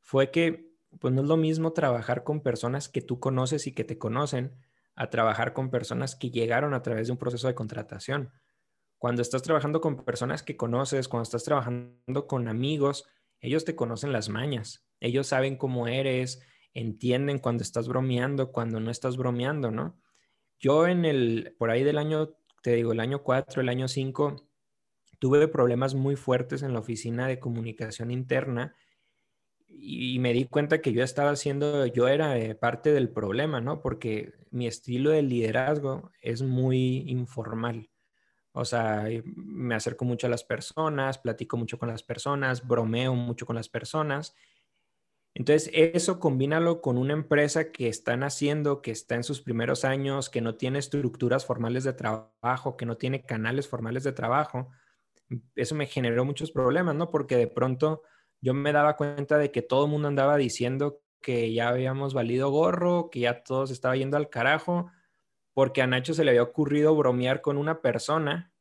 [0.01, 3.85] fue que pues no es lo mismo trabajar con personas que tú conoces y que
[3.85, 4.57] te conocen
[4.95, 8.33] a trabajar con personas que llegaron a través de un proceso de contratación.
[8.97, 13.05] Cuando estás trabajando con personas que conoces, cuando estás trabajando con amigos,
[13.41, 16.41] ellos te conocen las mañas, ellos saben cómo eres,
[16.79, 20.01] entienden cuando estás bromeando, cuando no estás bromeando, ¿no?
[20.61, 24.49] Yo en el, por ahí del año, te digo, el año 4, el año 5,
[25.19, 28.77] tuve problemas muy fuertes en la oficina de comunicación interna
[29.69, 33.81] y me di cuenta que yo estaba haciendo, yo era eh, parte del problema, ¿no?
[33.83, 37.91] Porque mi estilo de liderazgo es muy informal.
[38.53, 43.47] O sea, me acerco mucho a las personas, platico mucho con las personas, bromeo mucho
[43.47, 44.35] con las personas
[45.35, 50.31] entonces, eso combínalo con una empresa que están haciendo, que está en sus primeros años,
[50.31, 54.71] que no tiene estructuras formales de trabajo, que no tiene canales formales de trabajo.
[55.55, 57.11] Eso me generó muchos problemas, ¿no?
[57.11, 58.03] Porque de pronto
[58.41, 62.51] yo me daba cuenta de que todo el mundo andaba diciendo que ya habíamos valido
[62.51, 64.91] gorro, que ya todos estaba yendo al carajo,
[65.53, 68.53] porque a Nacho se le había ocurrido bromear con una persona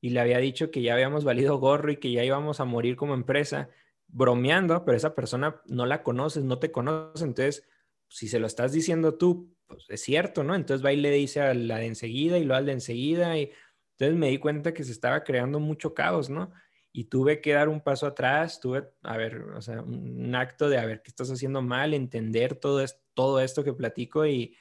[0.00, 2.96] y le había dicho que ya habíamos valido gorro y que ya íbamos a morir
[2.96, 3.68] como empresa
[4.08, 7.64] bromeando, pero esa persona no la conoces, no te conoce, entonces
[8.08, 10.54] si se lo estás diciendo tú, pues es cierto, ¿no?
[10.54, 13.50] Entonces va y le dice a la de enseguida y lo al de enseguida y
[13.92, 16.52] entonces me di cuenta que se estaba creando mucho caos, ¿no?
[16.92, 20.78] Y tuve que dar un paso atrás, tuve, a ver, o sea, un acto de,
[20.78, 21.94] a ver, ¿qué estás haciendo mal?
[21.94, 24.56] Entender todo, esto, todo esto que platico y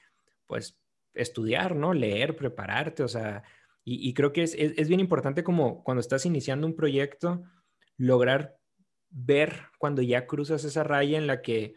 [0.47, 0.79] pues
[1.13, 1.93] estudiar, ¿no?
[1.93, 3.43] Leer, prepararte, o sea,
[3.88, 7.43] y, creo que es, es bien importante como cuando estás iniciando un proyecto,
[7.97, 8.58] lograr
[9.09, 11.75] ver cuando ya cruzas esa raya en la que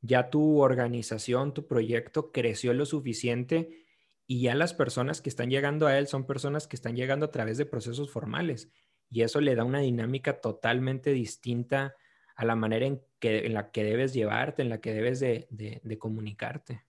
[0.00, 3.84] ya tu organización, tu proyecto creció lo suficiente
[4.26, 7.30] y ya las personas que están llegando a él son personas que están llegando a
[7.30, 8.70] través de procesos formales
[9.10, 11.94] y eso le da una dinámica totalmente distinta
[12.36, 15.96] a la manera en, que, en la que debes llevarte, en la que debes de,
[15.98, 16.84] comunicarte.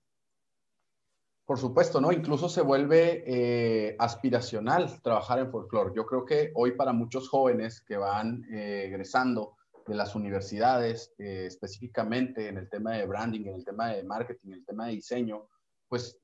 [1.46, 2.12] Por supuesto, ¿no?
[2.12, 5.94] Incluso se vuelve eh, aspiracional trabajar en folclore.
[5.96, 9.55] Yo creo que hoy para muchos jóvenes que van eh, egresando
[9.86, 14.50] de las universidades, eh, específicamente en el tema de branding, en el tema de marketing,
[14.50, 15.48] en el tema de diseño,
[15.88, 16.20] pues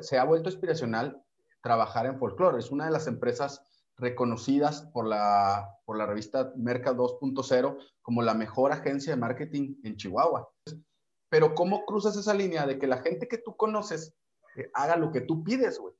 [0.00, 1.22] se ha vuelto inspiracional
[1.62, 2.58] trabajar en folklore.
[2.58, 3.62] Es una de las empresas
[3.96, 9.96] reconocidas por la, por la revista Merca 2.0 como la mejor agencia de marketing en
[9.96, 10.48] Chihuahua.
[11.28, 14.14] Pero ¿cómo cruzas esa línea de que la gente que tú conoces
[14.56, 15.94] eh, haga lo que tú pides, güey?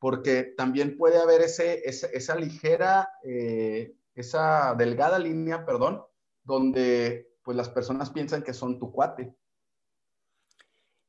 [0.00, 6.02] Porque también puede haber ese, esa, ligera eh, esa delgada línea, perdón,
[6.42, 9.32] donde pues las personas piensan que son tu cuate.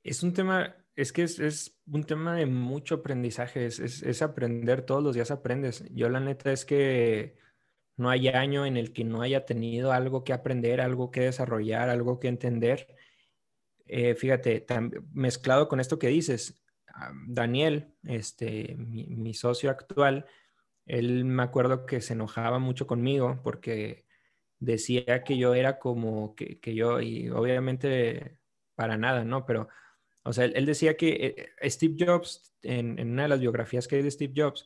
[0.04, 5.16] Es un tema, es que es, un tema de mucho aprendizaje, es, aprender, todos los
[5.16, 5.84] días aprendes.
[5.92, 7.36] Yo la neta es que
[7.98, 11.90] no hay año en el que no haya tenido algo que aprender, algo que desarrollar,
[11.90, 12.96] algo que entender.
[13.88, 14.66] Eh, fíjate,
[15.12, 16.64] mezclado con esto que dices,
[17.28, 20.28] Daniel, este, mi socio actual,
[20.90, 24.06] él me acuerdo que se enojaba mucho conmigo porque
[24.60, 28.40] decía que yo era como que, yo, y obviamente
[28.76, 29.46] para nada, ¿no?
[29.46, 29.70] Pero,
[30.24, 34.02] o sea, él, decía que eh, Steve Jobs, en, una de las biografías que hay
[34.02, 34.66] de Steve Jobs,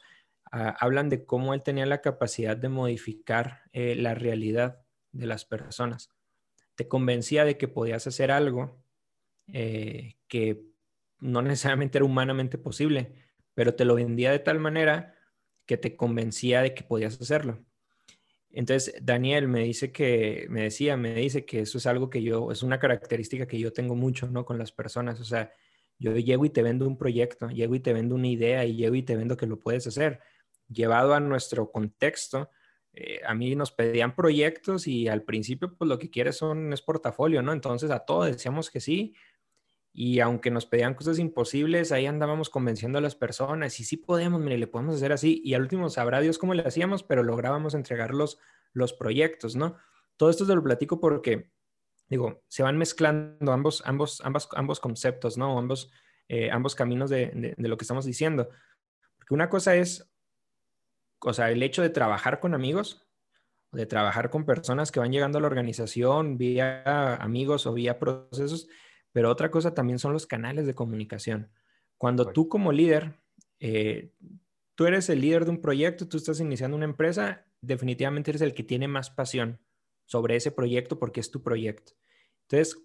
[0.51, 4.81] ah, hablan de cómo él tenía la capacidad de modificar eh, la realidad
[5.11, 6.09] de las personas.
[6.75, 8.81] Te convencía de que podías hacer algo
[9.47, 10.63] eh, que
[11.19, 13.13] no necesariamente era humanamente posible,
[13.53, 15.15] pero te lo vendía de tal manera
[15.65, 17.63] que te convencía de que podías hacerlo.
[18.51, 22.51] Entonces, Daniel me dice que, me decía, me dice que eso es algo que yo,
[22.51, 24.45] es una característica que yo tengo mucho, ¿no?
[24.45, 25.19] Con las personas.
[25.19, 25.51] O sea,
[25.97, 28.95] yo llego y te vendo un proyecto, llego y te vendo una idea y llego
[28.95, 30.19] y te vendo que lo puedes hacer.
[30.69, 32.49] llevado a nuestro contexto,
[32.93, 36.81] eh, a mí nos pedían proyectos y al principio pues lo que quieres son es
[36.81, 37.53] portafolio, ¿no?
[37.53, 39.15] Entonces a todos decíamos que sí
[39.93, 44.41] y aunque nos pedían cosas imposibles, ahí andábamos convenciendo a las personas y sí podemos,
[44.41, 47.75] mire, le podemos hacer así y al último sabrá Dios cómo le hacíamos, pero lográbamos
[47.75, 48.39] entregar los,
[48.73, 49.77] los proyectos, ¿no?
[50.17, 51.51] Todo esto te lo platico porque,
[52.07, 55.57] digo, se van mezclando ambos, ambos, ambos, ambos conceptos, ¿no?
[55.57, 55.91] Ambos,
[56.27, 58.49] eh, ambos caminos de, de lo que estamos diciendo.
[59.17, 60.13] Porque una cosa es
[61.25, 63.05] o sea, el hecho de trabajar con amigos,
[63.71, 68.67] de trabajar con personas que van llegando a la organización vía amigos o vía procesos,
[69.13, 71.49] pero otra cosa también son los canales de comunicación.
[71.97, 73.15] Cuando tú como líder,
[73.59, 74.11] eh,
[74.75, 78.53] tú eres el líder de un proyecto, tú estás iniciando una empresa, definitivamente eres el
[78.53, 79.59] que tiene más pasión
[80.05, 81.93] sobre ese proyecto porque es tu proyecto.
[82.41, 82.77] Entonces,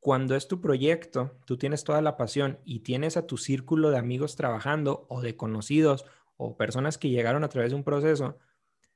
[0.00, 3.98] cuando es tu proyecto, tú tienes toda la pasión y tienes a tu círculo de
[3.98, 6.04] amigos trabajando o de conocidos
[6.36, 8.38] o personas que llegaron a través de un proceso,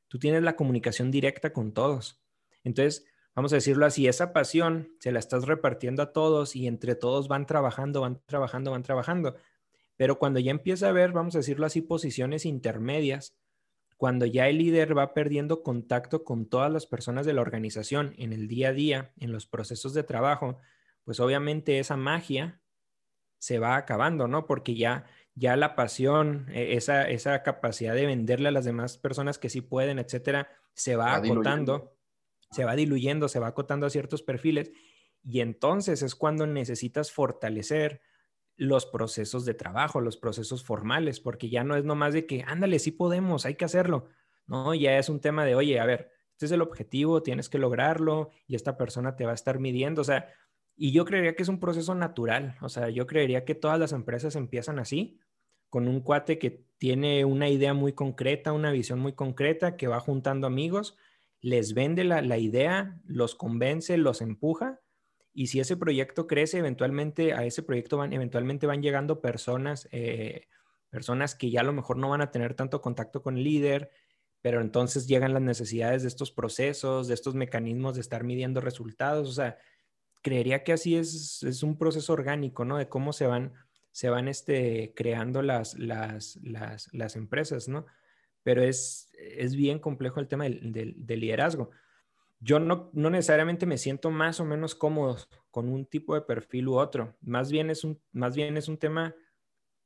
[0.09, 2.21] tú tienes la comunicación directa con todos.
[2.65, 6.95] Entonces, vamos a decirlo así, esa pasión se la estás repartiendo a todos y entre
[6.95, 9.37] todos van trabajando, van trabajando, van trabajando.
[9.97, 13.37] Pero cuando ya empieza a haber, vamos a decirlo así, posiciones intermedias,
[13.97, 18.33] cuando ya el líder va perdiendo contacto con todas las personas de la organización en
[18.33, 20.57] el día a día, en los procesos de trabajo,
[21.05, 22.61] pues obviamente esa magia
[23.39, 24.47] se va acabando, ¿no?
[24.47, 25.05] Porque ya
[25.35, 29.61] ya la pasión, e, esa, esa capacidad de venderle a las demás personas que sí
[29.61, 31.97] pueden, etcétera, se va, acotando,
[32.51, 34.73] se va diluyendo, se va acotando a ciertos perfiles
[35.23, 38.01] y entonces es cuando necesitas fortalecer
[38.57, 42.79] los procesos de trabajo, los procesos formales, porque ya no es nomás de que, ándale,
[42.79, 44.09] sí podemos, hay que hacerlo.
[44.47, 47.59] No, ya es un tema de, oye, a ver, este es el objetivo, tienes que
[47.59, 50.03] lograrlo y esta persona te va a estar midiendo.
[50.03, 50.29] O sea,
[50.77, 52.57] y yo creería que es un proceso natural.
[52.61, 55.21] O sea, yo creería que todas las empresas empiezan así,
[55.69, 60.01] con un cuate que tiene una idea muy concreta, una visión muy concreta, que va
[60.01, 60.97] juntando amigos,
[61.41, 64.81] les vende la, idea, los convence, los empuja.
[65.33, 70.47] Y si ese proyecto crece, eventualmente a ese proyecto van, eventualmente van llegando personas, eh,
[70.91, 73.91] personas que ya a lo mejor no van a tener tanto contacto con el líder,
[74.43, 79.29] pero entonces llegan las necesidades de estos procesos, de estos mecanismos de estar midiendo resultados.
[79.29, 79.59] O sea,
[80.23, 82.77] creería que así es, es un proceso orgánico, ¿no?
[82.77, 83.55] De cómo se van
[83.93, 87.87] se van este, creando las, las, las, empresas, ¿no?
[88.43, 91.71] Pero es, es bien complejo el tema del, del, liderazgo.
[92.41, 95.19] Yo no, no, necesariamente me siento más o menos cómodo
[95.51, 97.17] con un tipo de perfil u otro.
[97.21, 99.15] Más bien, es un, más bien es un tema,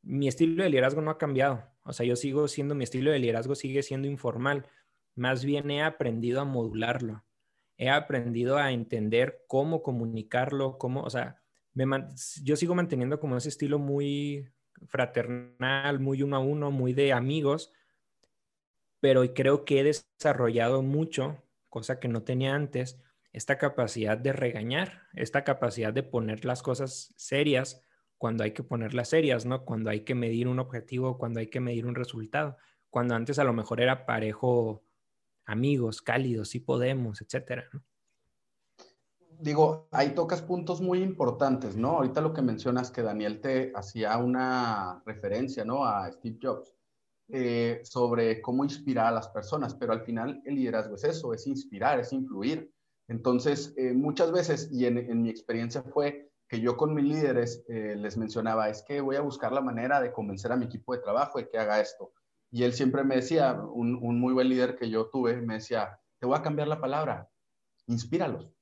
[0.02, 1.64] mi estilo de liderazgo no ha cambiado.
[1.82, 4.66] O sea, yo sigo siendo, mi estilo de liderazgo sigue siendo informal.
[5.16, 7.24] Más bien he aprendido a modularlo.
[7.76, 11.42] He aprendido a entender cómo comunicarlo, cómo, o sea,
[12.42, 14.48] yo sigo manteniendo como ese estilo muy
[14.86, 17.72] fraternal, muy uno a uno, muy de amigos,
[19.04, 21.36] pero creo que he desarrollado mucho,
[21.68, 22.98] cosa que no tenía antes,
[23.34, 27.82] esta capacidad de regañar, esta capacidad de poner las cosas serias
[28.16, 29.66] cuando hay que ponerlas serias, ¿no?
[29.66, 32.56] Cuando hay que medir un objetivo, cuando hay que medir un resultado,
[32.88, 34.82] cuando antes a lo mejor era parejo
[35.44, 37.68] amigos, cálidos, sí podemos, etcétera,
[39.38, 41.90] digo, ahí tocas puntos muy importantes, ¿no?
[41.90, 45.84] Ahorita lo que mencionas que Daniel te hacía una referencia, ¿no?
[45.84, 46.74] A Steve Jobs
[47.28, 51.46] eh, sobre cómo inspirar a las personas, pero al final el liderazgo es eso, es
[51.46, 52.70] inspirar, es influir.
[53.08, 57.96] Entonces, eh, muchas veces, y en, mi experiencia fue que yo con mis líderes eh,
[57.96, 61.02] les mencionaba, es que voy a buscar la manera de convencer a mi equipo de
[61.02, 62.12] trabajo de que haga esto.
[62.50, 65.98] Y él siempre me decía, un, un muy buen líder que yo tuve, me decía,
[66.18, 67.28] te voy a cambiar la palabra,
[67.86, 68.54] inspíralos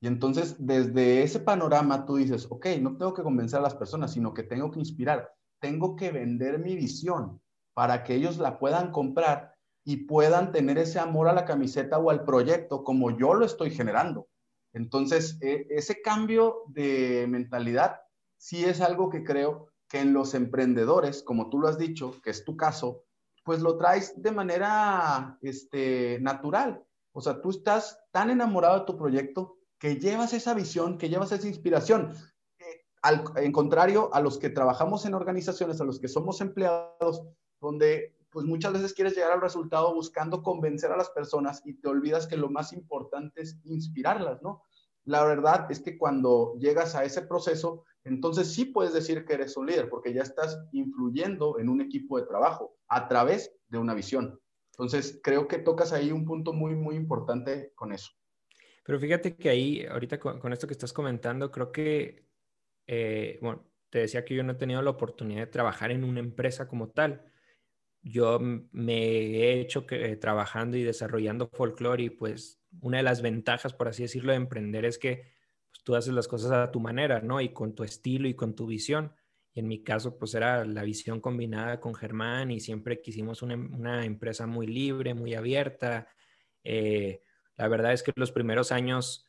[0.00, 4.12] y entonces, desde ese panorama, tú dices, ok, no tengo que convencer a las personas,
[4.12, 7.40] sino que tengo que inspirar, tengo que vender mi visión
[7.76, 9.54] para que ellos la puedan comprar
[9.84, 13.70] y puedan tener ese amor a la camiseta o al proyecto como yo lo estoy
[13.70, 14.28] generando.
[14.72, 18.00] Entonces, e, ese cambio de mentalidad
[18.38, 22.30] sí es algo que creo que en los emprendedores, como tú lo has dicho, que
[22.30, 23.04] es tu caso,
[23.44, 26.82] pues lo traes de manera este, natural.
[27.12, 31.30] O sea, tú estás tan enamorado de tu proyecto que llevas esa visión, que llevas
[31.30, 32.14] esa inspiración.
[32.58, 32.86] Eh,
[33.36, 37.22] en contrario a los que trabajamos en organizaciones, a los que somos empleados,
[37.60, 41.88] donde pues muchas veces quieres llegar al resultado buscando convencer a las personas y te
[41.88, 44.62] olvidas que lo más importante es inspirarlas, ¿no?
[45.04, 49.56] La verdad es que cuando llegas a ese proceso, entonces sí puedes decir que eres
[49.56, 53.94] un líder, porque ya estás influyendo en un equipo de trabajo a través de una
[53.94, 54.40] visión.
[54.72, 58.10] Entonces, creo que tocas ahí un punto muy, muy importante con eso.
[58.84, 62.28] Pero fíjate que ahí, ahorita con, esto que estás comentando, creo que,
[62.86, 66.20] eh, bueno, te decía que yo no he tenido la oportunidad de trabajar en una
[66.20, 67.32] empresa como tal.
[68.08, 73.74] Yo me he hecho que, trabajando y desarrollando folclore y pues una de las ventajas,
[73.74, 75.32] por así decirlo, de emprender es que
[75.72, 77.40] pues, tú haces las cosas a tu manera, ¿no?
[77.40, 79.12] Y con tu estilo y con tu visión.
[79.54, 83.56] Y en mi caso, pues era la visión combinada con Germán y siempre quisimos una,
[83.56, 86.06] una empresa muy libre, muy abierta.
[86.62, 87.22] Eh,
[87.56, 89.26] la verdad es que los primeros años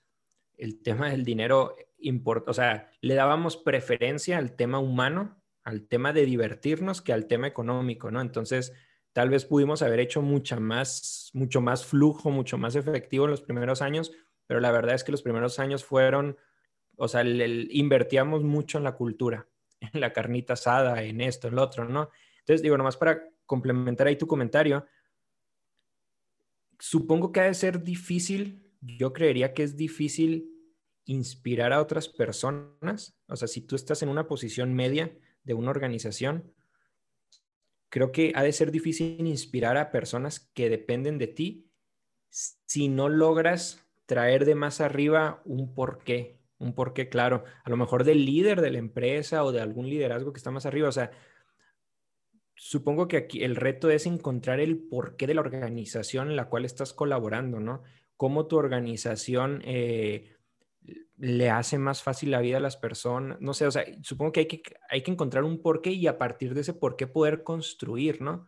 [0.56, 6.14] el tema del dinero importa, o sea, le dábamos preferencia al tema humano, al tema
[6.14, 8.22] de divertirnos que al tema económico, ¿no?
[8.22, 8.72] Entonces,
[9.12, 13.42] tal vez pudimos haber hecho mucha más, mucho más flujo, mucho más efectivo en los
[13.42, 14.14] primeros años,
[14.46, 16.38] pero la verdad es que los primeros años fueron,
[16.96, 19.46] o sea, invertíamos mucho en la cultura,
[19.82, 22.12] en la carnita asada, en esto, en lo otro, ¿no?
[22.40, 24.86] Entonces, digo, nomás para complementar ahí tu comentario,
[26.80, 30.50] supongo que ha de ser difícil yo creería que es difícil
[31.06, 33.18] inspirar a otras personas.
[33.28, 35.18] O sea, si tú estás en una posición media
[35.48, 36.54] de una organización,
[37.90, 41.72] creo que ha de ser difícil inspirar a personas que dependen de ti
[42.30, 48.04] si no logras traer de más arriba un porqué, un porqué claro, a lo mejor
[48.04, 50.90] del líder de la empresa o de algún liderazgo que está más arriba.
[50.90, 51.12] O sea,
[52.54, 56.66] supongo que aquí el reto es encontrar el porqué de la organización en la cual
[56.66, 57.84] estás colaborando, ¿no?
[58.18, 60.37] cómo tu organización eh,
[61.18, 63.40] le hace más fácil la vida a las personas.
[63.42, 66.18] No sé, o sea, supongo que hay, que hay que encontrar un porqué y a
[66.18, 68.46] partir de ese porqué poder construir, ¿no?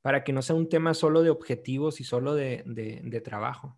[0.00, 3.76] Para que no sea un tema solo de objetivos y solo de, de, trabajo.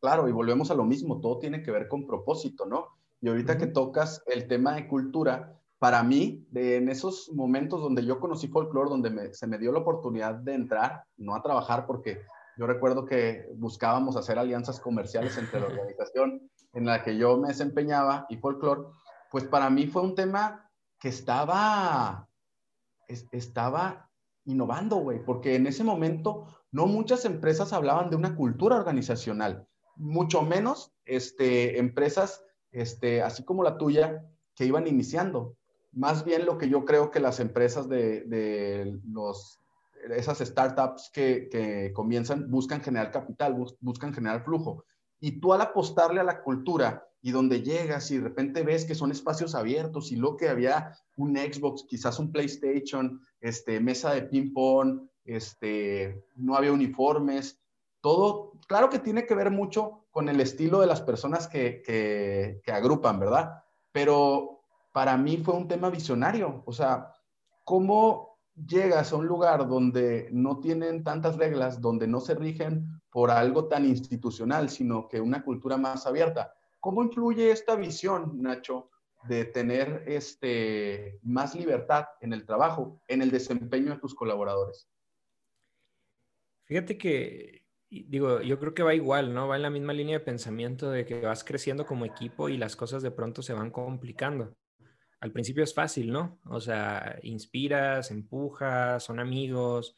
[0.00, 2.88] Claro, y volvemos a lo mismo, todo tiene que ver con propósito, ¿no?
[3.20, 8.04] Y ahorita que tocas el tema de cultura, para mí, de, en esos momentos donde
[8.04, 12.20] yo conocí folklore, donde se me dio la oportunidad de entrar, no a trabajar porque
[12.56, 17.48] yo recuerdo que buscábamos hacer alianzas comerciales entre la organización en la que yo me
[17.48, 18.82] desempeñaba y folklore,
[19.30, 22.28] pues para mí fue un tema que estaba,
[23.08, 24.10] estaba
[24.44, 30.42] innovando, güey, porque en ese momento no muchas empresas hablaban de una cultura organizacional, mucho
[30.42, 34.24] menos este, empresas este, así como la tuya
[34.54, 35.56] que iban iniciando.
[35.92, 39.61] Más bien lo que yo creo que las empresas de, de los
[40.10, 44.84] esas startups que, comienzan, buscan generar capital, buscan generar flujo.
[45.20, 48.96] Y tú al apostarle a la cultura y donde llegas y de repente ves que
[48.96, 54.22] son espacios abiertos y lo que había un Xbox, quizás un PlayStation, este, mesa de
[54.22, 57.60] ping pong, este, no había uniformes,
[58.00, 62.60] todo, claro que tiene que ver mucho con el estilo de las personas que, que,
[62.64, 63.62] que agrupan, ¿verdad?
[63.92, 67.12] Pero para mí fue un tema visionario, o sea,
[67.64, 73.30] cómo llegas a un lugar donde no tienen tantas reglas, donde no se rigen por
[73.30, 76.54] algo tan institucional, sino que una cultura más abierta.
[76.80, 78.90] ¿Cómo influye esta visión, Nacho,
[79.28, 84.88] de tener este, más libertad en el trabajo, en el desempeño de tus colaboradores?
[86.64, 89.48] Fíjate que, digo, yo creo que va igual, ¿no?
[89.48, 92.76] Va en la misma línea de pensamiento de que vas creciendo como equipo y las
[92.76, 94.54] cosas de pronto se van complicando
[95.22, 96.40] al principio es fácil, ¿no?
[96.46, 99.96] O sea, inspiras, empujas, son amigos,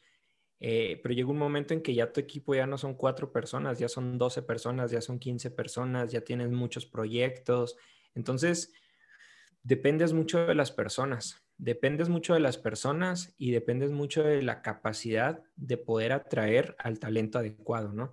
[0.59, 3.79] eh, pero llega un momento en que ya tu equipo ya no son cuatro personas,
[3.79, 7.75] ya son 12 personas, ya son 15 personas, ya tienes muchos proyectos.
[8.13, 8.71] Entonces,
[9.63, 14.61] dependes mucho de las personas, dependes mucho de las personas y dependes mucho de la
[14.61, 18.11] capacidad de poder atraer al talento adecuado, ¿no?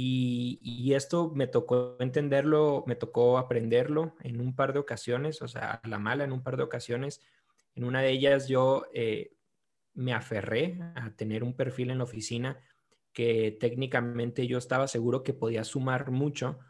[0.00, 5.72] Y, esto me tocó entenderlo, me tocó aprenderlo en un par de ocasiones, o sea,
[5.82, 7.20] a la mala en un par de ocasiones.
[7.74, 9.32] En una de ellas yo eh,
[9.94, 12.60] me aferré a tener un perfil en la oficina
[13.12, 16.60] que técnicamente yo estaba seguro que podía sumar mucho,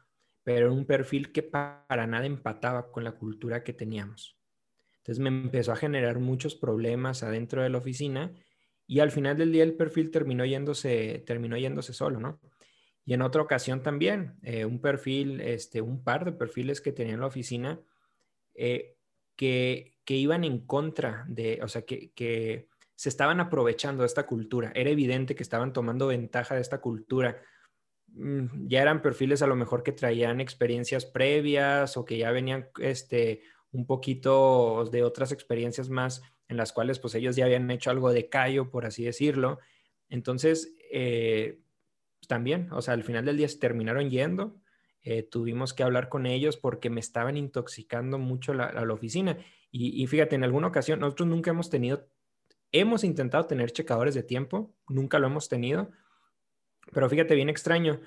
[0.43, 4.39] pero un perfil que para nada empataba con la cultura que teníamos.
[4.99, 8.33] Entonces me empezó a generar muchos problemas adentro de la oficina
[8.87, 12.41] y al final del día el perfil terminó yéndose, terminó yéndose solo, ¿no?
[13.09, 17.15] Y en otra ocasión también, eh, un perfil, este, un par de perfiles que tenía
[17.15, 17.81] en la oficina
[18.55, 18.99] eh,
[19.35, 24.27] que, que, iban en contra de, o sea, que, que, se estaban aprovechando de esta
[24.27, 24.73] cultura.
[24.75, 27.41] Era evidente que estaban tomando ventaja de esta cultura.
[28.09, 32.69] Mm, ya eran perfiles a lo mejor que traían experiencias previas o que ya venían
[32.79, 33.41] este,
[33.73, 38.13] un poquito de otras experiencias más en las cuales pues ellos ya habían hecho algo
[38.13, 39.61] de callo, por así decirlo.
[40.11, 41.63] Entonces, eh,
[42.29, 44.61] también, o sea, al final del día se terminaron yendo.
[45.03, 49.39] Eh, tuvimos que hablar con ellos porque me estaban intoxicando mucho la, la oficina.
[49.71, 52.09] Y, fíjate, en alguna ocasión, nosotros nunca hemos tenido,
[52.73, 55.91] hemos intentado tener checadores de tiempo, nunca lo hemos tenido,
[56.93, 58.01] pero fíjate, bien extraño.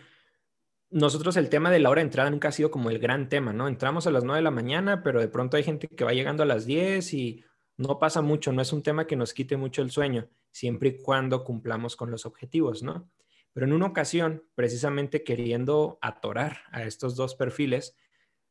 [0.89, 3.53] Nosotros el tema de la hora de entrada nunca ha sido como el gran tema,
[3.53, 3.67] ¿no?
[3.67, 6.41] Entramos a las 9 de la mañana, pero de pronto hay gente que va llegando
[6.41, 7.45] a las 10 y
[7.77, 11.01] no pasa mucho, no es un tema que nos quite mucho el sueño, siempre y
[11.01, 13.09] cuando cumplamos con los objetivos, ¿no?
[13.53, 17.97] Pero en una ocasión, precisamente queriendo atorar a estos dos perfiles,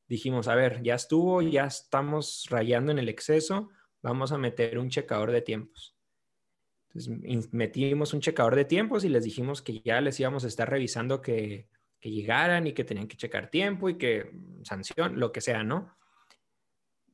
[0.09, 3.71] dijimos, a ver, ya estuvo, ya estamos rayando en el exceso,
[4.03, 5.97] vamos a meter un checador de tiempos.
[7.53, 11.23] Metimos un checador de tiempos y les dijimos que ya les íbamos a estar revisando
[11.23, 11.69] que,
[12.01, 14.33] que llegaran y que tenían que checar tiempo y que
[14.65, 15.97] sanción, lo que sea, ¿no?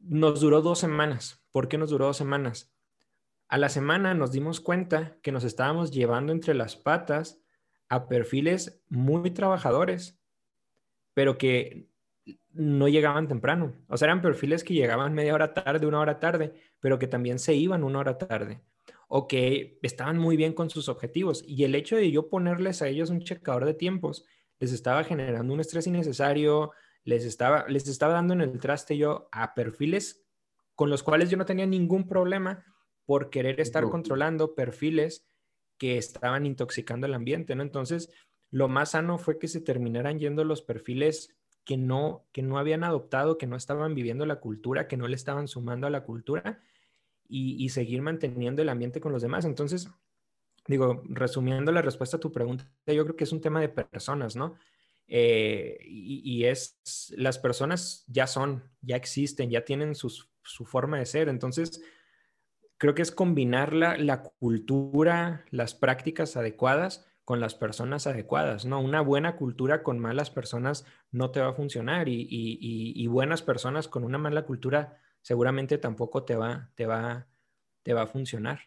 [0.01, 1.45] Nos duró dos semanas.
[1.53, 2.73] ¿Por qué nos duró dos semanas?
[3.49, 7.43] A la semana nos dimos cuenta que nos estábamos llevando entre las patas
[7.89, 10.19] a perfiles muy trabajadores,
[11.15, 11.89] pero que
[12.53, 13.75] no llegaban temprano.
[13.89, 17.39] O sea, eran perfiles que llegaban media hora tarde, una hora tarde, pero que también
[17.39, 18.61] se iban una hora tarde
[19.09, 21.45] o que estaban muy bien con sus objetivos.
[21.47, 24.25] Y el hecho de yo ponerles a ellos un checador de tiempos
[24.59, 26.73] les estaba generando un estrés innecesario,
[27.05, 30.25] les estaba, les estaba dando en el traste yo a perfiles
[30.75, 32.65] con los cuales yo no tenía ningún problema
[33.05, 35.27] por querer estar controlando perfiles
[35.79, 37.63] que estaban intoxicando el ambiente, ¿no?
[37.63, 38.11] Entonces,
[38.51, 42.85] lo más sano fue que se terminaran yendo los perfiles que no, que no habían
[42.85, 46.63] adoptado, que no estaban viviendo la cultura, que no le estaban sumando a la cultura
[47.29, 49.45] y, seguir manteniendo el ambiente con los demás.
[49.45, 49.91] Entonces,
[50.69, 54.37] digo, resumiendo la respuesta a tu pregunta, yo creo que es un tema de personas,
[54.37, 54.55] ¿no?
[55.09, 56.79] Eh, y, es,
[57.17, 61.29] las personas ya son, ya existen, ya tienen su forma de ser.
[61.29, 61.83] Entonces,
[62.79, 68.81] creo que es combinar la, cultura, las prácticas adecuadas con las personas adecuadas, ¿no?
[68.81, 74.05] Una buena cultura con malas personas no te va a funcionar y, buenas personas con
[74.05, 77.27] una mala cultura seguramente tampoco te va, te va,
[77.83, 78.61] te va a funcionar.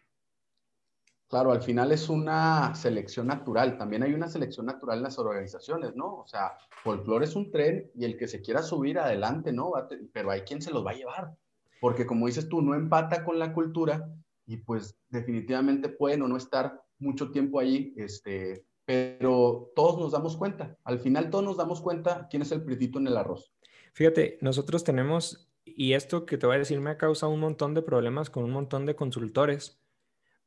[1.26, 3.78] Claro, al final es una selección natural.
[3.78, 6.16] También hay una selección natural en las organizaciones, ¿no?
[6.16, 9.72] O sea, folclore es un tren y el que se quiera subir adelante, ¿no?
[10.12, 11.32] Pero hay quien se los va a llevar
[11.80, 14.08] porque como dices tú, no empata con la cultura
[14.46, 20.36] y pues definitivamente pueden o no estar mucho tiempo ahí, este, pero todos nos damos
[20.36, 23.52] cuenta, al final todos nos damos cuenta quién es el pritito en el arroz.
[23.94, 27.74] Fíjate, nosotros tenemos, y esto que te voy a decir me ha causado un montón
[27.74, 29.80] de problemas con un montón de consultores,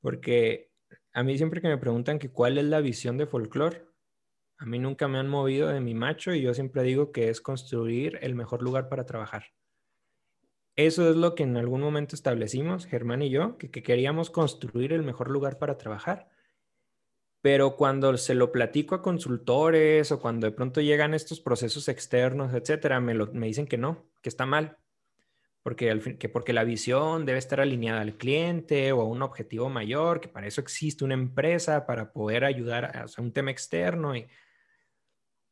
[0.01, 0.71] porque
[1.13, 3.85] a mí siempre que me preguntan que cuál es la visión de folclore,
[4.57, 7.41] a mí nunca me han movido de mi macho y yo siempre digo que es
[7.41, 9.45] construir el mejor lugar para trabajar.
[10.75, 15.03] Eso es lo que en algún momento establecimos, Germán y yo, que, queríamos construir el
[15.03, 16.29] mejor lugar para trabajar.
[17.41, 22.53] Pero cuando se lo platico a consultores o cuando de pronto llegan estos procesos externos,
[22.53, 24.77] etcétera, me, me dicen que no, que está mal.
[25.61, 29.69] Porque, al que porque la visión debe estar alineada al cliente o a un objetivo
[29.69, 34.15] mayor, que para eso existe una empresa, para poder ayudar a, un tema externo.
[34.15, 34.27] Y...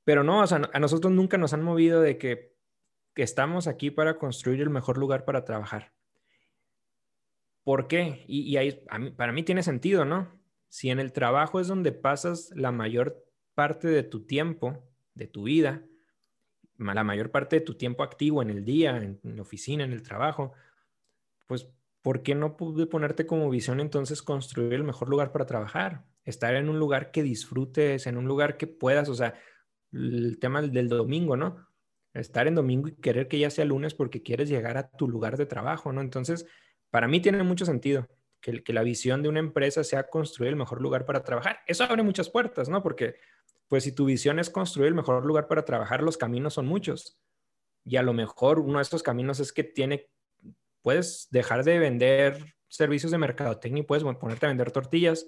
[0.03, 2.50] Pero no, o sea, a nosotros nunca nos han movido de que
[3.13, 5.93] que estamos aquí para construir el mejor lugar para trabajar.
[7.63, 8.23] ¿Por qué?
[8.27, 8.57] Y,
[9.17, 10.27] para mí tiene sentido, ¿no?
[10.67, 14.83] Si en el trabajo es donde pasas la mayor parte de tu tiempo,
[15.13, 15.83] de tu vida,
[16.77, 20.01] la mayor parte de tu tiempo activo en el día, en, la oficina, en el
[20.01, 20.53] trabajo,
[21.45, 21.67] pues,
[22.01, 26.05] ¿por qué no pude ponerte como visión entonces construir el mejor lugar para trabajar?
[26.23, 29.35] Estar en un lugar que disfrutes, en un lugar que puedas, o sea,
[29.91, 31.70] el tema del domingo, ¿no?
[32.13, 35.37] Estar en domingo y querer que ya sea lunes porque quieres llegar a tu lugar
[35.37, 36.01] de trabajo, ¿no?
[36.01, 36.45] Entonces,
[36.89, 38.07] para mí tiene mucho sentido
[38.41, 41.59] que, la visión de una empresa sea construir el mejor lugar para trabajar.
[41.67, 42.83] Eso abre muchas puertas, ¿no?
[42.83, 43.15] Porque,
[43.67, 47.19] pues, si tu visión es construir el mejor lugar para trabajar, los caminos son muchos.
[47.85, 50.09] Y a lo mejor uno de estos caminos es que tiene,
[50.81, 55.27] puedes dejar de vender servicios de mercadotecnia y puedes ponerte a vender tortillas.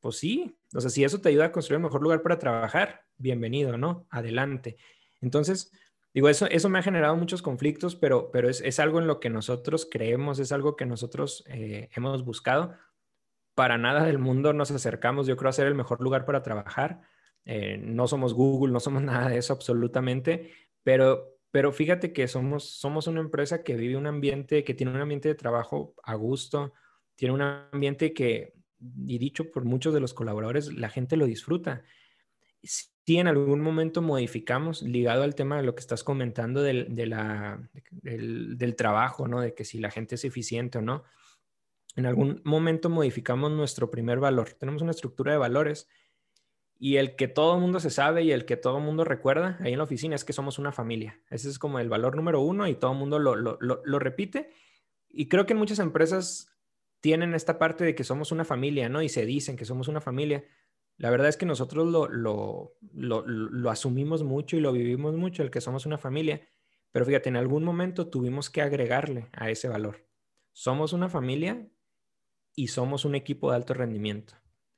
[0.00, 3.04] Pues sí, o sea, si eso te ayuda a construir el mejor lugar para trabajar,
[3.16, 4.06] bienvenido, ¿no?
[4.10, 4.76] Adelante.
[5.20, 5.70] Entonces,
[6.14, 9.30] Digo, eso, eso me ha generado muchos conflictos, pero, pero es, algo en lo que
[9.30, 12.74] nosotros creemos, es algo que nosotros eh, hemos buscado.
[13.54, 17.00] Para nada del mundo nos acercamos, yo creo, a ser el mejor lugar para trabajar.
[17.44, 20.52] Eh, no somos Google, no somos nada de eso absolutamente,
[20.82, 25.00] pero, pero fíjate que somos, somos una empresa que vive un ambiente, que tiene un
[25.00, 26.74] ambiente de trabajo a gusto,
[27.14, 28.54] tiene un ambiente que,
[29.06, 31.84] y dicho por muchos de los colaboradores, la gente lo disfruta
[32.62, 38.76] si en algún momento modificamos, ligado al tema de lo que estás comentando del, del,
[38.76, 39.40] trabajo, ¿no?
[39.40, 41.02] De que si la gente es eficiente o no,
[41.96, 44.52] en algún momento modificamos nuestro primer valor.
[44.52, 45.88] Tenemos una estructura de valores
[46.78, 49.58] y el que todo el mundo se sabe y el que todo el mundo recuerda
[49.60, 51.20] ahí en la oficina es que somos una familia.
[51.30, 54.50] Ese es como el valor número uno y todo el mundo lo, lo, lo repite.
[55.08, 56.52] Y creo que muchas empresas
[57.00, 59.02] tienen esta parte de que somos una familia, ¿no?
[59.02, 60.44] Y se dicen que somos una familia
[61.02, 65.84] la verdad es que nosotros lo, asumimos mucho y lo vivimos mucho, el que somos
[65.84, 66.46] una familia,
[66.92, 70.06] pero fíjate, en algún momento tuvimos que agregarle a ese valor.
[70.52, 71.68] somos una familia
[72.54, 74.34] y somos un equipo de alto rendimiento,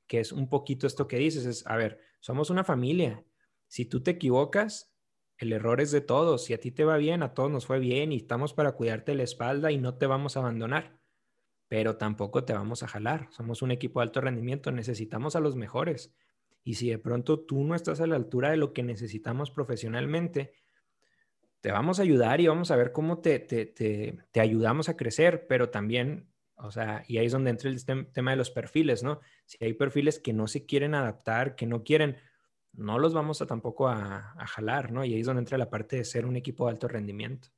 [0.07, 3.23] que es un poquito esto que dices, es, a ver, somos una familia.
[3.67, 4.95] Si tú te equivocas,
[5.37, 6.45] el error es de todos.
[6.45, 9.13] Si a ti te va bien, a todos nos fue bien y estamos para cuidarte
[9.13, 10.94] la espalda y no te vamos a abandonar.
[11.75, 13.27] Pero tampoco te vamos a jalar.
[13.31, 16.15] Somos un equipo de alto rendimiento, necesitamos a los mejores.
[16.63, 20.53] Y si de pronto tú no estás a la altura de lo que necesitamos profesionalmente,
[21.59, 25.47] te vamos a ayudar y vamos a ver cómo te, te, te, ayudamos a crecer,
[25.49, 29.19] pero también, o sea, y ahí es donde entra el tema de los perfiles, ¿no?
[29.45, 32.15] Si hay perfiles que no se quieren adaptar, que no quieren,
[32.71, 35.03] no los vamos a tampoco a, jalar, ¿no?
[35.03, 37.49] Y ahí es donde entra la parte de ser un equipo de alto rendimiento.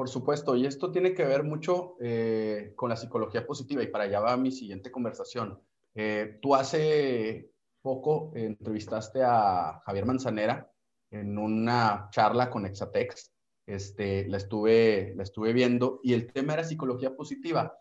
[0.00, 4.04] Por supuesto, y esto tiene que ver mucho eh, con la psicología positiva y para
[4.04, 5.60] allá va mi siguiente conversación.
[5.94, 10.72] Eh, tú hace poco entrevistaste a Javier Manzanera
[11.10, 13.30] en una charla con Exatex.
[13.66, 17.78] Este, la, estuve, la estuve viendo y el tema era psicología positiva.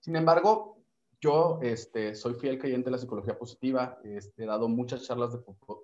[0.00, 0.84] Sin embargo,
[1.18, 5.38] yo este, soy fiel creyente de la psicología positiva, este, he dado muchas charlas de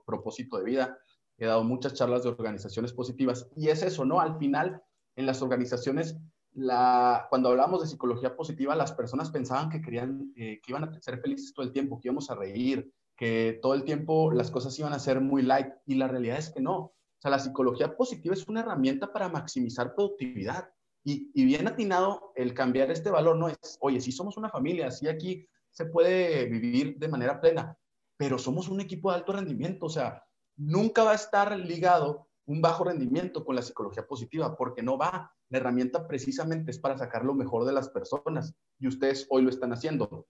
[0.04, 0.98] propósito de vida,
[1.38, 4.20] he dado muchas charlas de organizaciones positivas y es eso, ¿no?
[4.20, 4.82] Al final,
[5.20, 6.16] en las organizaciones,
[6.52, 11.20] cuando hablamos de psicología positiva, las personas pensaban que querían, eh, que iban a ser
[11.20, 14.92] felices todo el tiempo, que íbamos a reír, que todo el tiempo las cosas iban
[14.92, 16.76] a ser muy light y la realidad es que no.
[16.76, 20.70] O sea, la psicología positiva es una herramienta para maximizar productividad.
[21.04, 24.90] Y, y bien atinado el cambiar este valor, no es, oye, sí somos una familia,
[24.90, 27.78] sí aquí se puede vivir de manera plena,
[28.16, 30.22] pero somos un equipo de alto rendimiento, o sea,
[30.56, 35.32] nunca va a estar ligado un bajo rendimiento con la psicología positiva, porque no va.
[35.50, 39.50] La herramienta precisamente es para sacar lo mejor de las personas y ustedes hoy lo
[39.50, 40.26] están haciendo.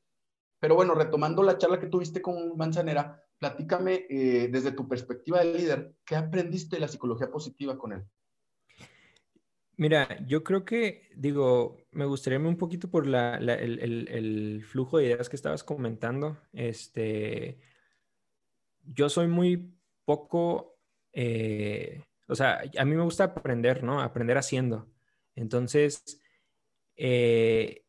[0.59, 5.55] Pero bueno, retomando la charla que tuviste con Manzanera, platícame eh, desde tu perspectiva de
[5.55, 8.05] líder, ¿qué aprendiste de la psicología positiva con él?
[9.79, 15.37] Mira, yo creo que, digo, me gustaría un poquito por el, flujo de ideas que
[15.37, 16.37] estabas comentando.
[16.53, 17.61] Este,
[18.85, 20.77] yo soy muy poco,
[21.15, 24.01] eh, o sea, a mí me gusta aprender, ¿no?
[24.01, 24.89] Aprender haciendo.
[25.35, 26.21] Entonces,
[26.97, 27.85] eh,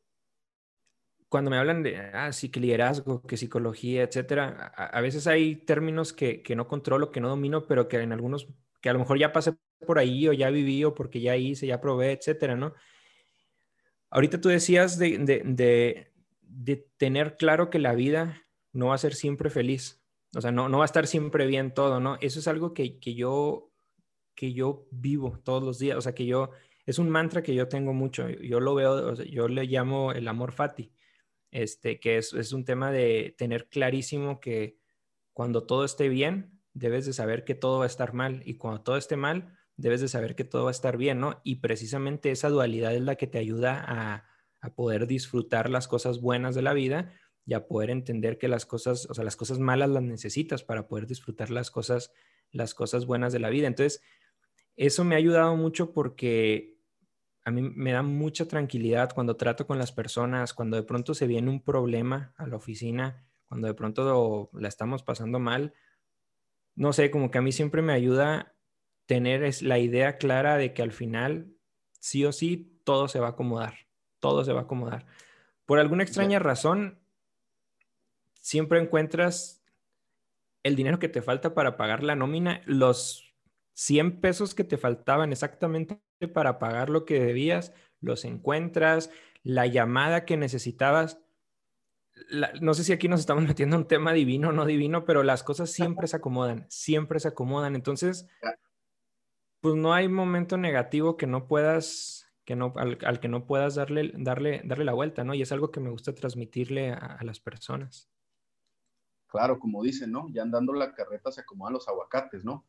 [1.31, 6.11] cuando me hablan de, ah, sí, que liderazgo, que psicología, etcétera, a, veces hay términos
[6.11, 8.49] que, no controlo, que no domino, pero que en algunos,
[8.81, 9.53] que a lo mejor ya pasé
[9.87, 12.73] por ahí o ya viví o porque ya hice, ya probé, etcétera, ¿no?
[14.09, 16.11] Ahorita tú decías de,
[16.97, 20.03] tener claro que la vida no va a ser siempre feliz,
[20.35, 22.17] o sea, no, no va a estar siempre bien todo, ¿no?
[22.19, 23.70] Eso es algo que, yo,
[24.41, 26.49] que yo vivo todos los días, o sea, que yo,
[26.87, 30.51] es un mantra que yo tengo mucho, yo lo veo, yo le llamo el amor
[30.51, 30.91] fati
[31.51, 34.79] este, que es, es un tema de tener clarísimo que
[35.31, 38.81] cuando todo esté bien, debes de saber que todo va a estar mal y cuando
[38.81, 41.39] todo esté mal, debes de saber que todo va a estar bien, ¿no?
[41.43, 44.25] Y precisamente esa dualidad es la que te ayuda a,
[44.61, 47.13] a, poder disfrutar las cosas buenas de la vida
[47.45, 50.87] y a poder entender que las cosas, o sea, las cosas malas las necesitas para
[50.87, 52.11] poder disfrutar las cosas,
[52.51, 53.67] las cosas buenas de la vida.
[53.67, 54.01] Entonces,
[54.88, 56.79] eso me ha ayudado mucho porque
[57.43, 61.27] a mí me da mucha tranquilidad cuando trato con las personas, cuando de pronto se
[61.27, 65.75] viene un problema a la oficina, cuando de pronto la estamos pasando mal.
[66.73, 68.55] No sé, como que a mí siempre me ayuda
[69.05, 71.53] tener es la idea clara de que al final,
[71.99, 73.75] sí o sí, todo se va a acomodar,
[74.19, 75.05] todo se va a acomodar.
[75.67, 76.99] Por alguna extraña razón,
[78.39, 79.63] siempre encuentras
[80.63, 83.30] el dinero que te falta para pagar la nómina, los
[83.74, 86.01] 100 pesos que te faltaban exactamente
[86.34, 89.09] para pagar lo que debías, los encuentras,
[89.43, 91.19] la llamada que necesitabas.
[92.61, 95.24] no sé si aquí nos estamos metiendo en un tema divino o no divino, pero
[95.24, 97.76] las cosas siempre se acomodan, siempre se acomodan.
[97.76, 98.28] Entonces,
[99.61, 104.11] pues no hay momento negativo que no puedas, que no, al, que no puedas darle,
[104.15, 105.34] darle, darle la vuelta, ¿no?
[105.34, 108.09] Y es algo que me gusta transmitirle a, a las personas.
[109.28, 110.28] Claro, como dicen, ¿no?
[110.30, 112.65] Ya andando la carreta se acomodan los aguacates, ¿no?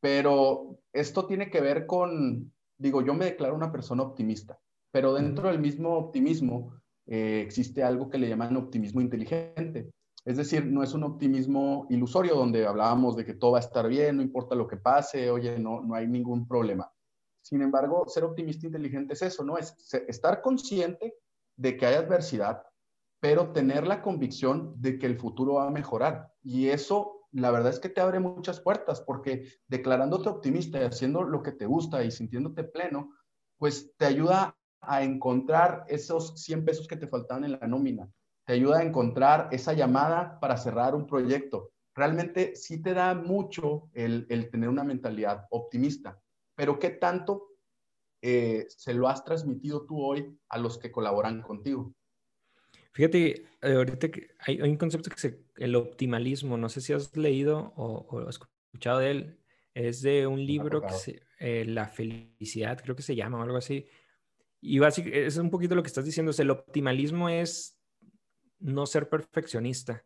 [0.00, 4.58] Pero esto tiene que ver con, digo, yo me declaro una persona optimista,
[4.90, 6.74] pero dentro del mismo optimismo
[7.06, 9.90] eh, existe algo que le llaman optimismo inteligente.
[10.24, 13.88] Es decir, no es un optimismo ilusorio donde hablábamos de que todo va a estar
[13.88, 16.90] bien, no importa lo que pase, oye, no, no hay ningún problema.
[17.42, 19.56] Sin embargo, ser optimista inteligente es eso, ¿no?
[19.56, 19.74] Es
[20.08, 21.14] estar consciente
[21.56, 22.62] de que hay adversidad,
[23.18, 26.32] pero tener la convicción de que el futuro va a mejorar.
[26.42, 31.22] Y eso la verdad es que te abre muchas puertas porque declarándote optimista y haciendo
[31.22, 33.14] lo que te gusta y sintiéndote pleno,
[33.58, 38.10] pues te ayuda a encontrar esos 100 pesos que te faltaban en la nómina,
[38.46, 41.70] te ayuda a encontrar esa llamada para cerrar un proyecto.
[41.94, 46.18] Realmente sí te da mucho el, tener una mentalidad optimista,
[46.56, 47.48] pero ¿qué tanto
[48.22, 51.92] eh, se lo has transmitido tú hoy a los que colaboran contigo?
[52.92, 54.08] Fíjate, eh, ahorita
[54.40, 58.98] hay, un concepto que es el optimalismo, no sé si has leído o, o escuchado
[58.98, 59.40] de él,
[59.74, 63.56] es de un libro que se, eh, La felicidad, creo que se llama o algo
[63.56, 63.86] así.
[64.60, 67.80] Y básicamente es un poquito lo que estás diciendo, el optimalismo es
[68.58, 70.04] no ser perfeccionista.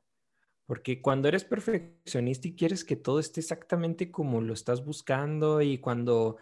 [0.66, 5.78] Porque cuando eres perfeccionista y quieres que todo esté exactamente como lo estás buscando y
[5.78, 6.38] cuando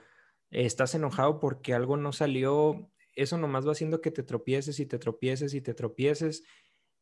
[0.51, 4.99] estás enojado porque algo no salió, eso nomás va haciendo que te tropieces y te
[4.99, 6.45] tropieces y te tropieces.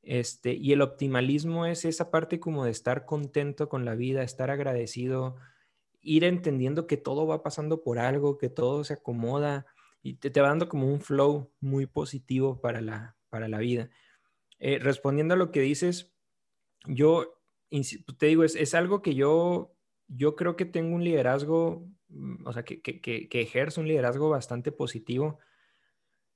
[0.02, 4.50] Este, y el optimalismo es esa parte como de estar contento con la vida, estar
[4.50, 5.36] agradecido,
[6.00, 9.66] ir entendiendo que todo va pasando por algo, que todo se acomoda
[10.02, 13.90] y te, te va dando como un flow muy positivo para la, para la vida.
[14.58, 16.12] Eh, respondiendo a lo que dices,
[16.86, 17.40] yo
[18.18, 19.74] te digo, es, es, algo que yo,
[20.08, 24.72] yo creo que tengo un liderazgo, mm, o sea, que, que, que, un liderazgo bastante
[24.72, 25.38] positivo.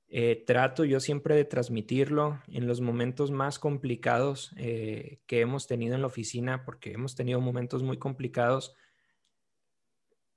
[0.08, 5.94] Eh, trato yo siempre de transmitirlo en los momentos más complicados eh, que hemos tenido
[5.94, 8.76] en la oficina, porque hemos tenido momentos muy complicados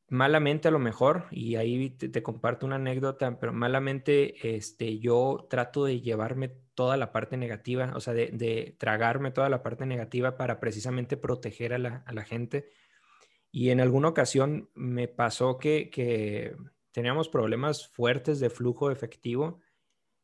[0.10, 5.86] malamente a lo mejor, y ahí te, comparto una anécdota, pero malamente este, yo trato
[5.86, 10.60] de llevarme toda la parte negativa, o sea, de, tragarme toda la parte negativa para
[10.60, 12.70] precisamente proteger a la, gente.
[13.52, 16.56] Y en alguna ocasión me pasó que,
[16.98, 19.60] teníamos problemas fuertes de flujo efectivo.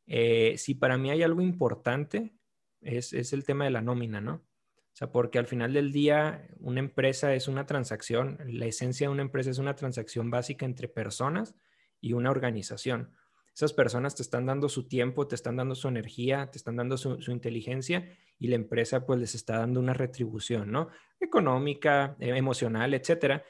[0.08, 2.34] Eh, si para mí hay algo importante,
[2.82, 4.34] es, es el tema de la nómina, ¿no?
[4.38, 9.14] O sea, porque al final del día una empresa es una transacción, la esencia de
[9.14, 11.54] una empresa es una transacción básica entre personas
[12.02, 13.14] y una organización.
[13.54, 16.98] Esas personas te están dando su tiempo, te están dando su energía, te están dando
[16.98, 20.88] su, inteligencia y la empresa pues les está dando una retribución, ¿no?
[21.20, 23.44] Económica, eh, emocional, etcétera.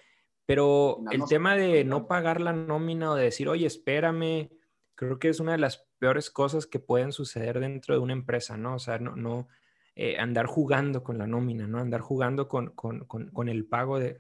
[0.46, 4.50] Pero el tema de no pagar la nómina o de decir, oye, espérame,
[4.96, 8.58] creo que es una de las peores cosas que pueden suceder dentro de una empresa,
[8.58, 8.76] ¿no?
[8.76, 9.48] O sea, no, no,
[9.96, 11.78] eh, andar jugando con la nómina, ¿no?
[11.78, 12.74] Andar jugando con,
[13.48, 14.18] el pago de,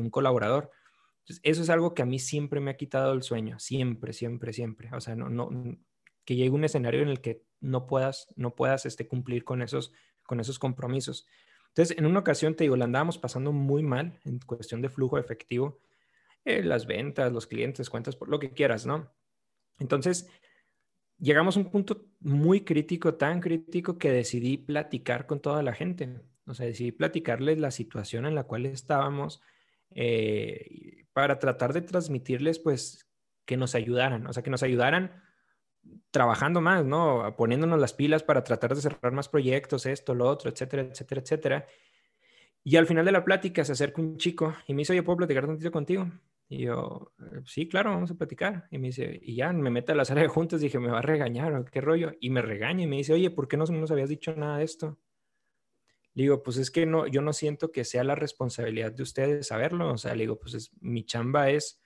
[0.00, 0.70] un colaborador.
[1.42, 4.90] eso es algo que a mí siempre me ha quitado el sueño, siempre, siempre, siempre.
[4.94, 5.50] O sea, no, no,
[6.24, 9.92] que llegue un escenario en el que no puedas, no puedas este, cumplir con esos,
[10.24, 11.26] con esos compromisos.
[11.72, 15.18] Entonces, en una ocasión, te digo, la andábamos pasando muy mal en cuestión de flujo
[15.18, 15.80] efectivo,
[16.44, 19.10] eh, las ventas, los clientes, cuentas, por lo que quieras, ¿no?
[19.78, 20.28] Entonces,
[21.18, 26.20] llegamos a un punto muy crítico, tan crítico que decidí platicar con toda la gente.
[26.46, 29.40] O sea, decidí platicarles la situación en la cual estábamos
[29.94, 33.08] eh, para tratar de transmitirles, pues,
[33.46, 35.22] que nos ayudaran, o sea, que nos ayudaran
[36.10, 37.34] trabajando más, ¿no?
[37.36, 41.66] Poniéndonos las pilas para tratar de cerrar más proyectos, esto, lo otro, etcétera, etcétera, etcétera.
[42.64, 45.18] Y al final de la plática se acerca un chico y me dice, oye, ¿puedo
[45.18, 46.08] platicar tantito contigo?
[46.48, 48.68] Y yo, eh, sí, claro, vamos a platicar.
[48.70, 50.98] Y me dice, y ya me mete a la sala de juntas, dije, me va
[50.98, 52.12] a regañar qué rollo.
[52.20, 54.64] Y me regaña y me dice, oye, ¿por qué no nos habías dicho nada de
[54.64, 54.98] esto?
[56.14, 59.46] Le digo, pues es que no, yo no siento que sea la responsabilidad de ustedes
[59.46, 59.92] saberlo.
[59.92, 61.80] O sea, le digo, pues es, mi chamba es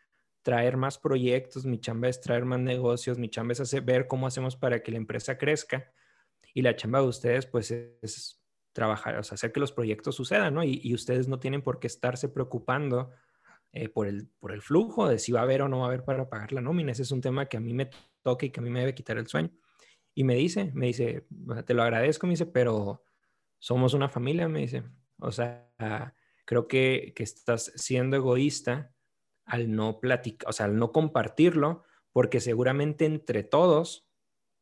[0.47, 4.28] traer más proyectos, mi chamba es traer más negocios, mi chamba es hacer, ver cómo
[4.28, 5.92] hacemos para que la empresa crezca.
[6.55, 8.40] Y la chamba de ustedes, pues es,
[8.72, 10.62] trabajar, o sea, hacer que los proyectos sucedan, ¿no?
[10.62, 13.11] Y, ustedes no tienen por qué estarse preocupando
[13.72, 15.88] eh, por, el, por el flujo de si va a haber o no va a
[15.88, 16.92] haber para pagar la nómina.
[16.92, 17.90] Ese es un tema que a mí me
[18.22, 19.51] toca y que a mí me debe quitar el sueño.
[20.14, 21.26] Y me dice, me dice,
[21.66, 23.03] te lo agradezco, me dice, pero
[23.59, 24.84] somos una familia, me dice.
[25.18, 28.95] O sea, creo que, que estás siendo egoísta
[29.47, 34.09] al no platicar, o sea, al no compartirlo, porque seguramente entre todos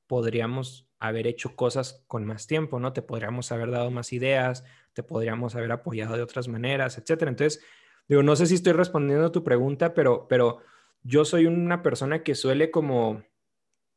[0.07, 2.93] podríamos haber hecho cosas con más tiempo, ¿no?
[2.93, 7.31] Te podríamos haber dado más ideas, te podríamos haber apoyado de otras maneras, etcétera.
[7.31, 7.61] Entonces,
[8.09, 10.61] Digo, no sé si estoy respondiendo a tu pregunta, pero, pero
[11.03, 13.23] yo soy una persona que suele como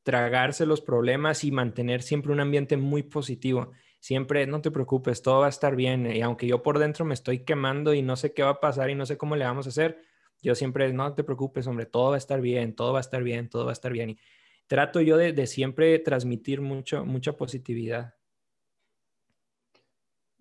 [0.04, 3.72] tragarse los problemas y mantener siempre un ambiente muy positivo.
[4.00, 6.06] Siempre, no te preocupes, todo va a estar bien.
[6.06, 8.90] Y aunque yo por dentro me estoy quemando y no sé qué va a pasar
[8.90, 10.00] y no sé cómo le vamos a hacer,
[10.42, 13.24] yo siempre, no te preocupes, hombre, todo va a estar bien, todo va a estar
[13.24, 14.12] bien, todo va a estar bien.
[14.12, 14.20] Y
[14.68, 18.18] trato yo de, de siempre transmitir mucho, mucha positividad.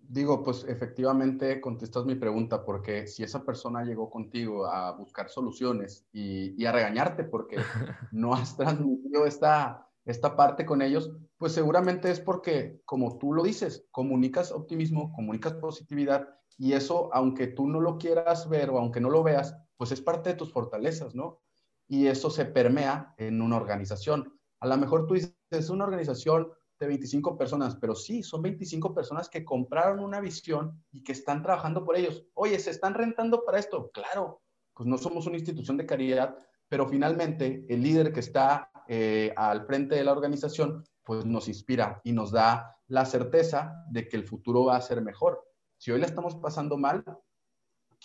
[0.09, 6.07] Digo, pues efectivamente contestas mi pregunta, porque si esa persona llegó contigo a buscar soluciones
[6.13, 7.57] y, a regañarte porque
[8.13, 13.43] no has transmitido esta, esta parte con ellos, pues seguramente es porque, como tú lo
[13.43, 19.01] dices, comunicas optimismo, comunicas positividad y eso, aunque tú no lo quieras ver o aunque
[19.01, 21.39] no lo veas, pues es parte de tus fortalezas, ¿no?
[21.87, 24.37] Y eso se permea en una organización.
[24.59, 28.93] A lo mejor tú dices, es una organización de 25 personas, pero sí, son 25
[28.93, 32.25] personas que compraron una visión y que están trabajando por ellos.
[32.33, 33.89] Oye, ¿se están rentando para esto?
[33.91, 34.41] Claro,
[34.73, 39.65] pues no somos una institución de caridad, pero finalmente el líder que está eh, al
[39.65, 44.27] frente de la organización, pues nos inspira y nos da la certeza de que el
[44.27, 45.43] futuro va a ser mejor.
[45.77, 47.03] Si hoy la estamos pasando mal,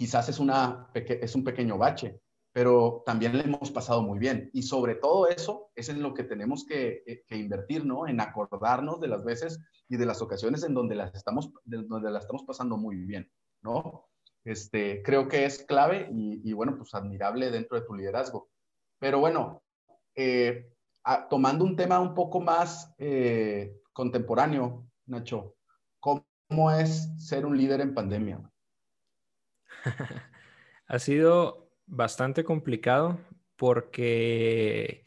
[0.03, 2.21] quizás es, un pequeño bache,
[2.53, 4.51] pero también le hemos pasado muy bien.
[4.53, 8.09] Y sobre todo eso es en lo que tenemos que, eh, invertir, ¿no?
[8.09, 12.19] En acordarnos de las veces y de las ocasiones en donde las estamos, donde la
[12.19, 13.31] estamos pasando muy bien,
[13.63, 14.09] ¿no?
[14.45, 18.51] Este, creo que es clave y, bueno, pues admirable dentro de tu liderazgo.
[18.99, 19.63] Pero bueno,
[20.17, 20.69] eh,
[21.31, 25.55] tomando un tema un poco más eh, contemporáneo, Nacho,
[26.01, 28.52] ¿cómo es ser un líder en pandemia?
[30.87, 33.19] ha sido bastante complicado
[33.57, 35.05] porque,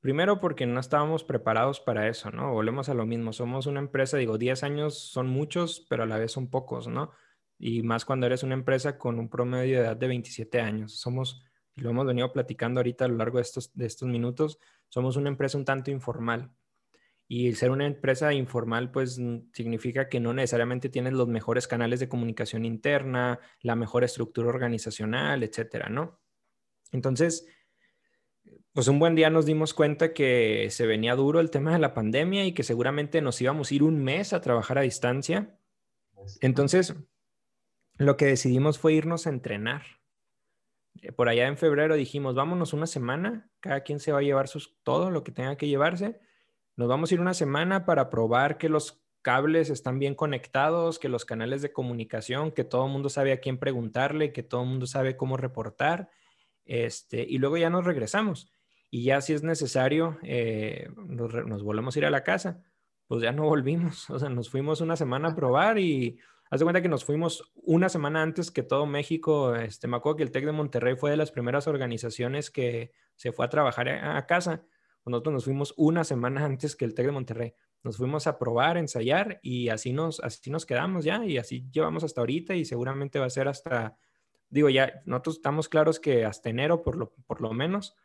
[0.00, 2.52] primero porque no estábamos preparados para eso, ¿no?
[2.52, 6.18] Volvemos a lo mismo, somos una empresa, digo, 10 años son muchos, pero a la
[6.18, 7.12] vez son pocos, ¿no?
[7.58, 10.98] Y más cuando eres una empresa con un promedio de edad de 27 años.
[10.98, 11.44] Somos,
[11.76, 14.58] y lo hemos venido platicando ahorita a lo largo de estos, de estos minutos,
[14.88, 16.50] somos una empresa un tanto informal.
[17.28, 19.18] Y ser una empresa informal, pues
[19.52, 25.42] significa que no necesariamente tienes los mejores canales de comunicación interna, la mejor estructura organizacional,
[25.42, 26.20] etcétera, ¿no?
[26.90, 27.46] Entonces,
[28.72, 31.94] pues un buen día nos dimos cuenta que se venía duro el tema de la
[31.94, 35.58] pandemia y que seguramente nos íbamos a ir un mes a trabajar a distancia.
[36.40, 36.94] Entonces,
[37.96, 39.82] lo que decidimos fue irnos a entrenar.
[41.00, 44.48] Eh, por allá en febrero dijimos, vámonos una semana, cada quien se va a llevar
[44.48, 46.20] sus, todo lo que tenga que llevarse
[46.76, 51.08] nos vamos a ir una semana para probar que los cables están bien conectados, que
[51.08, 54.68] los canales de comunicación, que todo el mundo sabe a quién preguntarle, que todo el
[54.68, 56.10] mundo sabe cómo reportar,
[56.64, 58.50] este, y luego ya nos regresamos.
[58.90, 62.62] Y ya si es necesario, eh, nos, volvemos a ir a la casa.
[63.06, 66.18] Pues ya no volvimos, o sea, nos fuimos una semana a probar y
[66.50, 69.54] haz de cuenta que nos fuimos una semana antes que todo México.
[69.54, 73.32] Este, me acuerdo que el TEC de Monterrey fue de las primeras organizaciones que se
[73.32, 74.64] fue a trabajar a casa
[75.10, 77.54] nosotros nos fuimos una semana antes que el TEC de Monterrey.
[77.82, 82.04] Nos fuimos a probar, ensayar y así nos, así nos quedamos ya y así llevamos
[82.04, 83.96] hasta ahorita y seguramente va a ser hasta,
[84.48, 87.96] digo ya, nosotros estamos claros que hasta enero por lo, por lo menos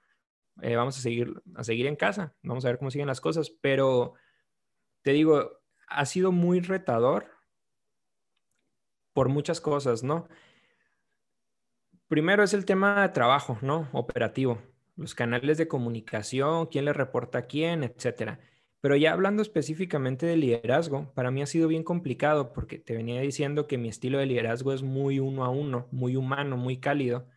[0.62, 2.36] eh, vamos a seguir, a seguir en casa.
[2.42, 4.14] Vamos a ver cómo siguen las cosas, pero
[5.04, 7.28] te digo, ha sido muy retador
[9.14, 10.28] por muchas cosas, ¿no?
[12.08, 13.90] Primero es el tema de trabajo, ¿no?
[13.92, 14.60] Operativo
[14.98, 18.40] los canales de comunicación, quién le reporta a quién, etcétera.
[18.82, 23.22] Pero ya hablando específicamente de liderazgo, para mí ha sido bien complicado porque te venía
[23.22, 27.28] diciendo que mi estilo de liderazgo es muy uno a uno, muy humano, muy cálido,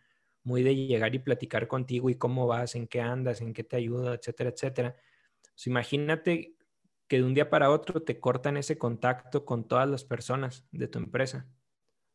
[0.43, 3.75] muy de llegar y platicar contigo y cómo vas, en qué andas, en qué te
[3.75, 4.95] ayuda, etcétera, etcétera.
[5.53, 6.55] Pues imagínate
[7.07, 10.87] que de un día para otro te cortan ese contacto con todas las personas de
[10.87, 11.47] tu empresa,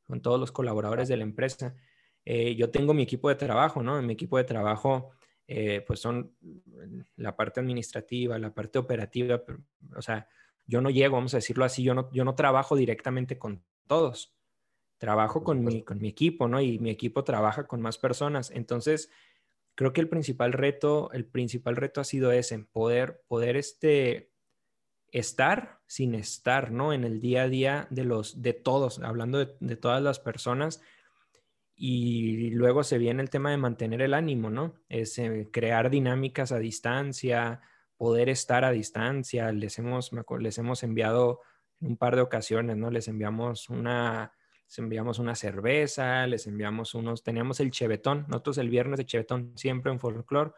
[0.07, 1.77] con todos los colaboradores de la empresa.
[2.25, 3.99] Eh, yo tengo mi equipo de trabajo, ¿no?
[3.99, 5.11] En mi equipo de trabajo
[5.49, 6.35] eh, pues son
[7.17, 9.43] la parte administrativa, la parte operativa,
[9.95, 10.29] o sea,
[10.67, 14.35] yo no llego, vamos a decirlo así, yo no, yo no trabajo directamente con todos,
[14.99, 16.61] trabajo con mi, con mi equipo, ¿no?
[16.61, 18.51] Y mi equipo trabaja con más personas.
[18.51, 19.11] Entonces,
[19.77, 24.33] creo que el principal reto, el principal reto ha sido ese, poder, poder este,
[25.13, 26.93] estar sin estar, ¿no?
[26.93, 30.83] En el día a día de los, de todos, hablando de, de todas las personas,
[31.77, 34.75] y luego se viene el tema de mantener el ánimo, ¿no?
[34.89, 37.61] Es eh, crear dinámicas a distancia,
[37.99, 39.53] poder estar a distancia.
[39.53, 40.11] Les hemos,
[40.41, 41.41] les hemos enviado
[41.81, 42.91] en un par de ocasiones, ¿no?
[42.91, 44.33] Les enviamos una,
[44.67, 49.53] les enviamos una cerveza, les enviamos unos, teníamos el chevetón, nosotros el viernes de chevetón
[49.57, 50.53] siempre en folklore,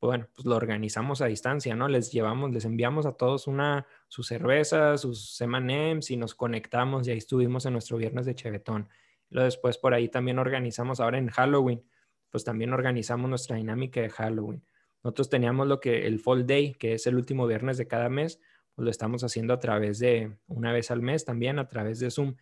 [0.00, 1.88] pues bueno, pues lo organizamos a distancia, ¿no?
[1.88, 7.12] Les llevamos, les enviamos a todos una, su cerveza, sus M&M's y nos conectamos y
[7.12, 8.88] ahí estuvimos en nuestro viernes de chevetón.
[9.30, 11.84] Luego después por ahí también organizamos ahora en Halloween,
[12.30, 14.64] pues también organizamos nuestra dinámica de Halloween.
[15.02, 18.40] Nosotros teníamos lo que el Fall Day, que es el último viernes de cada mes,
[18.74, 22.10] pues lo estamos haciendo a través de una vez al mes también, a través de
[22.10, 22.36] Zoom.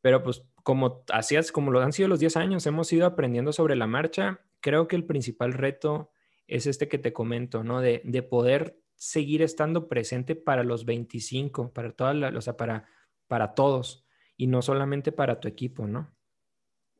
[0.00, 3.76] Pero pues como hacías, como lo han sido los 10 años, hemos ido aprendiendo sobre
[3.76, 4.40] la marcha.
[4.60, 6.10] Creo que el principal reto
[6.46, 7.80] es este que te comento, ¿no?
[7.80, 12.86] De, de poder seguir estando presente para los 25, para todas o sea, para,
[13.26, 14.03] para todos
[14.36, 16.10] y no solamente para tu equipo, ¿no?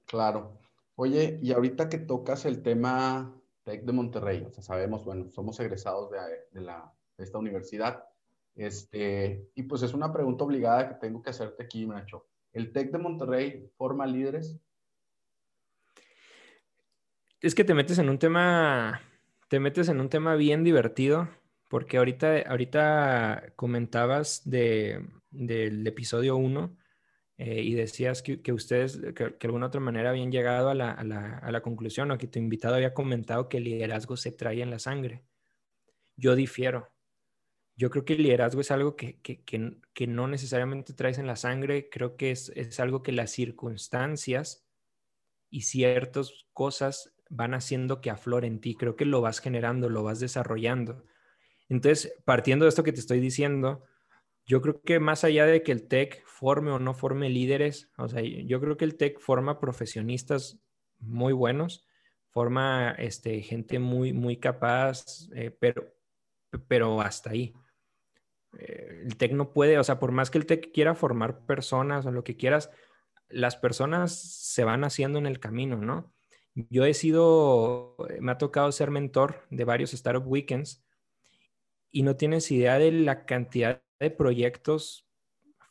[0.07, 0.59] Claro.
[0.97, 5.59] Oye, y ahorita que tocas el tema TEC de Monterrey, o sea, sabemos, bueno, somos
[5.59, 8.05] egresados de, la, esta universidad,
[8.55, 12.29] este, y pues es una pregunta obligada que tengo que hacerte aquí, Nacho.
[12.53, 14.61] ¿El TEC de Monterrey forma líderes?
[17.41, 19.01] Es que te metes en un tema,
[19.49, 21.29] te metes en un tema bien divertido,
[21.69, 26.84] porque ahorita, ahorita comentabas de, del episodio 1
[27.37, 31.03] eh, y decías que, ustedes, que, de alguna otra manera habían llegado a la, a,
[31.03, 34.63] la, a la, conclusión o que tu invitado había comentado que el liderazgo se trae
[34.63, 35.25] en la sangre.
[36.17, 36.93] Yo difiero.
[37.77, 41.89] Yo creo que el liderazgo es algo que, que no necesariamente traes en la sangre,
[41.91, 44.65] creo que es, es algo que las circunstancias
[45.51, 48.77] y ciertas cosas van haciendo que aflore en ti.
[48.77, 51.05] Creo que lo vas generando, lo vas desarrollando.
[51.69, 53.83] Entonces, partiendo de esto que te estoy diciendo,
[54.47, 58.09] yo creo que más allá de que el TEC forme o no forme líderes, o
[58.09, 60.59] sea, yo creo que el TEC forma profesionistas
[60.99, 61.87] muy buenos,
[62.31, 65.95] forma este, gente muy, muy capaz, eh, pero,
[66.69, 67.55] pero hasta ahí.
[68.59, 72.05] Eh, el TEC no puede, o sea, por más que el TEC quiera formar personas
[72.05, 72.71] o lo que quieras,
[73.29, 76.13] las personas se van haciendo en el camino, ¿no?
[76.55, 80.85] Yo he sido, me ha tocado ser mentor de varios Startup Weekends
[81.91, 85.09] y no tienes idea de la cantidad de proyectos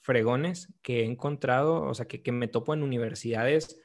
[0.01, 3.79] fregones que he encontrado, o sea, que, me topo en universidades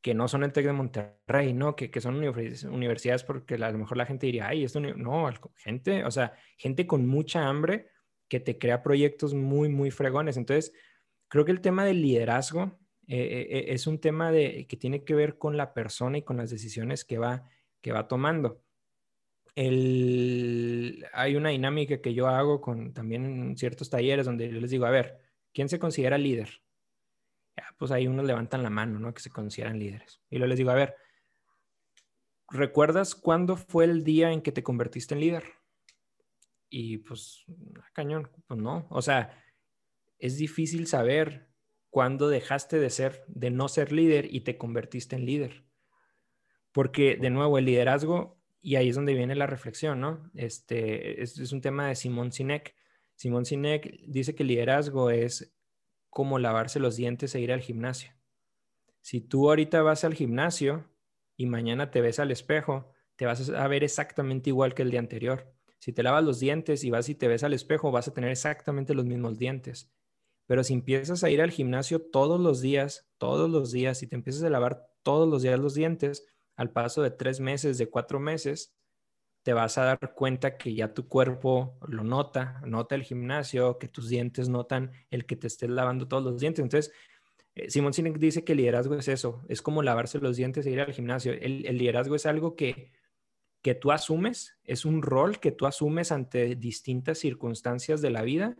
[0.00, 1.76] que no son el TEC de Monterrey, ¿no?
[1.76, 6.04] Que, que son universidades porque a lo mejor la gente diría, ay, esto no, gente,
[6.04, 7.90] o sea, gente con mucha hambre
[8.28, 10.36] que te crea proyectos muy, muy fregones.
[10.36, 10.72] Entonces,
[11.28, 15.14] creo que el tema del liderazgo eh, eh, es un tema de, que tiene que
[15.14, 17.48] ver con la persona y con las decisiones que va,
[17.80, 18.62] que va tomando
[19.60, 24.86] hay una dinámica que yo hago con también en ciertos talleres donde yo les digo,
[24.86, 25.18] a ver,
[25.52, 26.62] ¿quién se considera líder?
[27.78, 29.14] pues ahí unos levantan la mano, ¿no?
[29.14, 30.20] Que se consideran líderes.
[30.30, 30.96] Y luego les digo, a ver,
[32.50, 35.44] ¿recuerdas cuándo fue el día en que te convertiste en líder?
[36.68, 37.44] Y pues,
[37.80, 38.86] ah, cañón, pues no.
[38.90, 39.42] O sea,
[40.18, 41.48] es difícil saber
[41.90, 45.64] cuándo dejaste de ser, de no ser líder y te convertiste en líder.
[46.72, 50.30] Porque, de nuevo, el liderazgo y ahí es donde viene la reflexión, ¿no?
[50.34, 52.74] Este es, un tema de Simón Sinek.
[53.14, 55.54] Simón Sinek dice que liderazgo es
[56.10, 58.12] como lavarse los dientes e ir al gimnasio.
[59.00, 60.90] Si tú ahorita vas al gimnasio
[61.36, 65.00] y mañana te ves al espejo, te vas a ver exactamente igual que el día
[65.00, 65.54] anterior.
[65.78, 68.30] Si te lavas los dientes y vas y te ves al espejo, vas a tener
[68.30, 69.92] exactamente los mismos dientes.
[70.46, 74.16] Pero si empiezas a ir al gimnasio todos los días, todos los días, y te
[74.16, 76.26] empiezas a lavar todos los días los dientes,
[76.58, 78.74] al paso de tres meses, de cuatro meses,
[79.44, 83.86] te vas a dar cuenta que ya tu cuerpo lo nota, nota el gimnasio, que
[83.86, 86.60] tus dientes notan el que te estés lavando todos los dientes.
[86.60, 86.92] Entonces,
[87.54, 90.72] eh, Simón Sinek dice que el liderazgo es eso, es como lavarse los dientes e
[90.72, 91.32] ir al gimnasio.
[91.32, 92.90] El, liderazgo es algo que,
[93.62, 98.56] que tú asumes, es un rol que tú asumes ante distintas circunstancias de la vida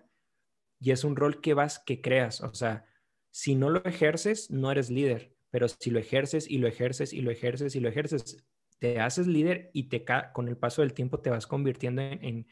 [0.78, 2.42] y es un rol que vas, que creas.
[2.42, 2.86] O sea,
[3.32, 7.20] si no lo ejerces, no eres líder pero si lo ejerces y lo ejerces y
[7.20, 8.44] lo ejerces y lo ejerces,
[8.78, 12.46] te haces líder y te con el paso del tiempo te vas convirtiendo en,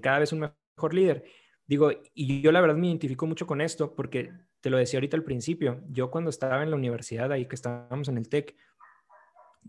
[0.00, 1.24] cada vez un mejor líder.
[1.66, 5.16] Digo, y yo la verdad me identifico mucho con esto porque te lo decía ahorita
[5.16, 8.54] al principio, yo cuando estaba en la universidad, ahí que estábamos en el TEC,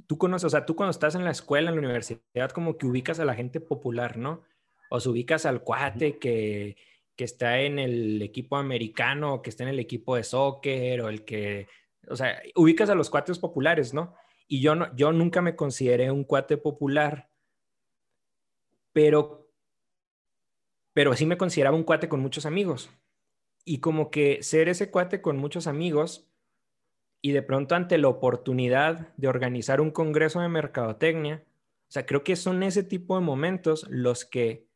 [0.08, 2.86] tú conoces, o sea, tú cuando estás en la escuela, en la universidad, como que
[2.86, 4.44] ubicas a la gente popular, ¿no?
[4.90, 6.76] O se ubicas al cuate que,
[7.16, 11.24] que está en el equipo americano, que está en el equipo de soccer, o el
[11.24, 11.68] que
[12.10, 14.14] o sea, ubicas a los cuates populares, ¿no?
[14.48, 17.30] Y yo, no, yo nunca me consideré un cuate popular,
[18.94, 19.52] pero,
[20.94, 22.90] pero sí me consideraba un cuate con muchos amigos.
[23.64, 26.30] Y como que ser ese cuate con muchos amigos
[27.22, 31.44] y de pronto ante la oportunidad de organizar un congreso de mercadotecnia,
[31.88, 34.68] o sea, creo que son ese tipo de momentos los que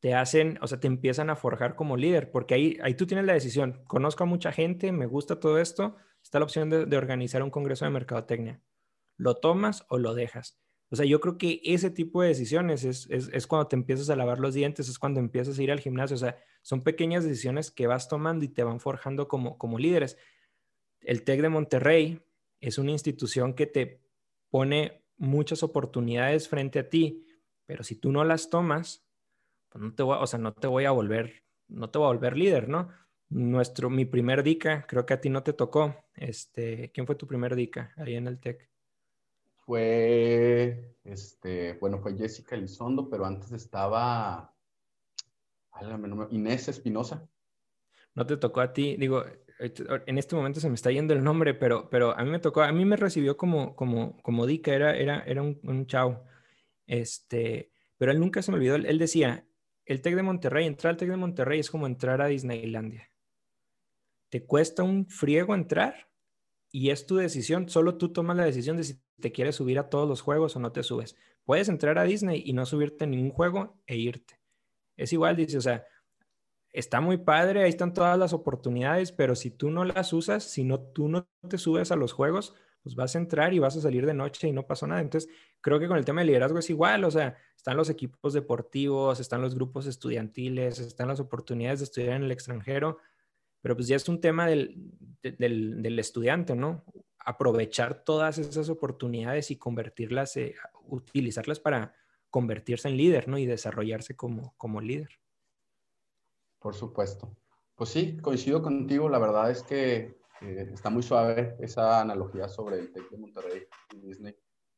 [0.00, 3.26] te hacen, o sea, te empiezan a forjar como líder, porque ahí, ahí tú tienes
[3.26, 7.42] la decisión, conozco a mucha gente, me gusta todo esto, está la opción de, organizar
[7.42, 8.60] un congreso de mercadotecnia.
[9.16, 10.58] ¿Lo tomas o lo dejas?
[10.90, 14.38] O sea, yo creo que ese tipo de decisiones es, cuando te empiezas a lavar
[14.38, 16.16] los dientes, es cuando empiezas a ir al gimnasio.
[16.16, 20.18] O sea, son pequeñas decisiones que vas tomando y te van forjando como, como líderes.
[21.00, 22.22] El TEC de Monterrey
[22.60, 24.02] es una institución que te
[24.50, 27.26] pone muchas oportunidades frente a ti,
[27.66, 29.06] pero si tú no las tomas,
[29.68, 32.12] pues no te voy, o sea, no te voy a volver, no te voy a
[32.12, 32.90] volver líder, ¿no?
[33.32, 35.96] Nuestro, mi primer DICA, creo que a ti no te tocó.
[36.14, 38.68] Este, ¿quién fue tu primer DICA ahí en el TEC?
[39.64, 44.54] Fue, este, bueno, fue Jessica Elizondo, pero antes estaba
[46.30, 47.26] Inés Espinosa.
[48.14, 49.24] No te tocó a ti, digo,
[49.58, 52.60] en este momento se me está yendo el nombre, pero, pero a mí me tocó,
[52.60, 56.22] a mí me recibió como, como, como DICA, era, era, era un, un chavo.
[56.86, 59.46] Este, pero él nunca se me olvidó, él decía,
[59.86, 63.08] el TEC de Monterrey, entrar al TEC de Monterrey es como entrar a Disneylandia
[64.32, 66.08] te cuesta un friego entrar
[66.70, 69.90] y es tu decisión, solo tú tomas la decisión de si te quieres subir a
[69.90, 71.16] todos los juegos o no te subes.
[71.44, 74.40] Puedes entrar a Disney y no subirte a ningún juego e irte.
[74.96, 75.84] Es igual, dice, o sea,
[76.72, 80.64] está muy padre, ahí están todas las oportunidades, pero si tú no las usas, si
[80.64, 83.82] no, tú no te subes a los juegos, pues vas a entrar y vas a
[83.82, 85.02] salir de noche y no pasó nada.
[85.02, 85.30] Entonces,
[85.60, 89.20] creo que con el tema de liderazgo es igual, o sea, están los equipos deportivos,
[89.20, 92.96] están los grupos estudiantiles, están las oportunidades de estudiar en el extranjero,
[93.62, 96.84] pero pues ya es un tema del, del, estudiante, ¿no?
[97.18, 100.56] Aprovechar todas esas oportunidades y convertirlas, eh,
[100.88, 101.94] utilizarlas para
[102.28, 103.38] convertirse en líder, ¿no?
[103.38, 105.20] Y desarrollarse como, como líder.
[106.58, 107.36] Por supuesto.
[107.76, 109.08] Pues sí, coincido contigo.
[109.08, 113.62] La verdad es que eh, está muy suave esa analogía sobre el TEC de Monterrey
[113.94, 114.36] y Disney.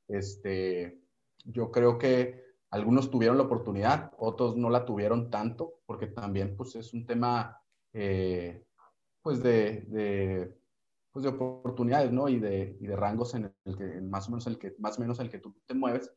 [0.09, 1.01] Este,
[1.45, 6.75] yo creo que algunos tuvieron la oportunidad, otros no la tuvieron tanto, porque también pues,
[6.75, 7.63] es un tema
[7.93, 8.65] eh,
[9.25, 10.55] pues de, de,
[11.11, 12.29] pues de oportunidades ¿no?
[12.29, 15.01] y, de, y de rangos en el que más o menos el que más o
[15.01, 16.13] menos el que tú te mueves.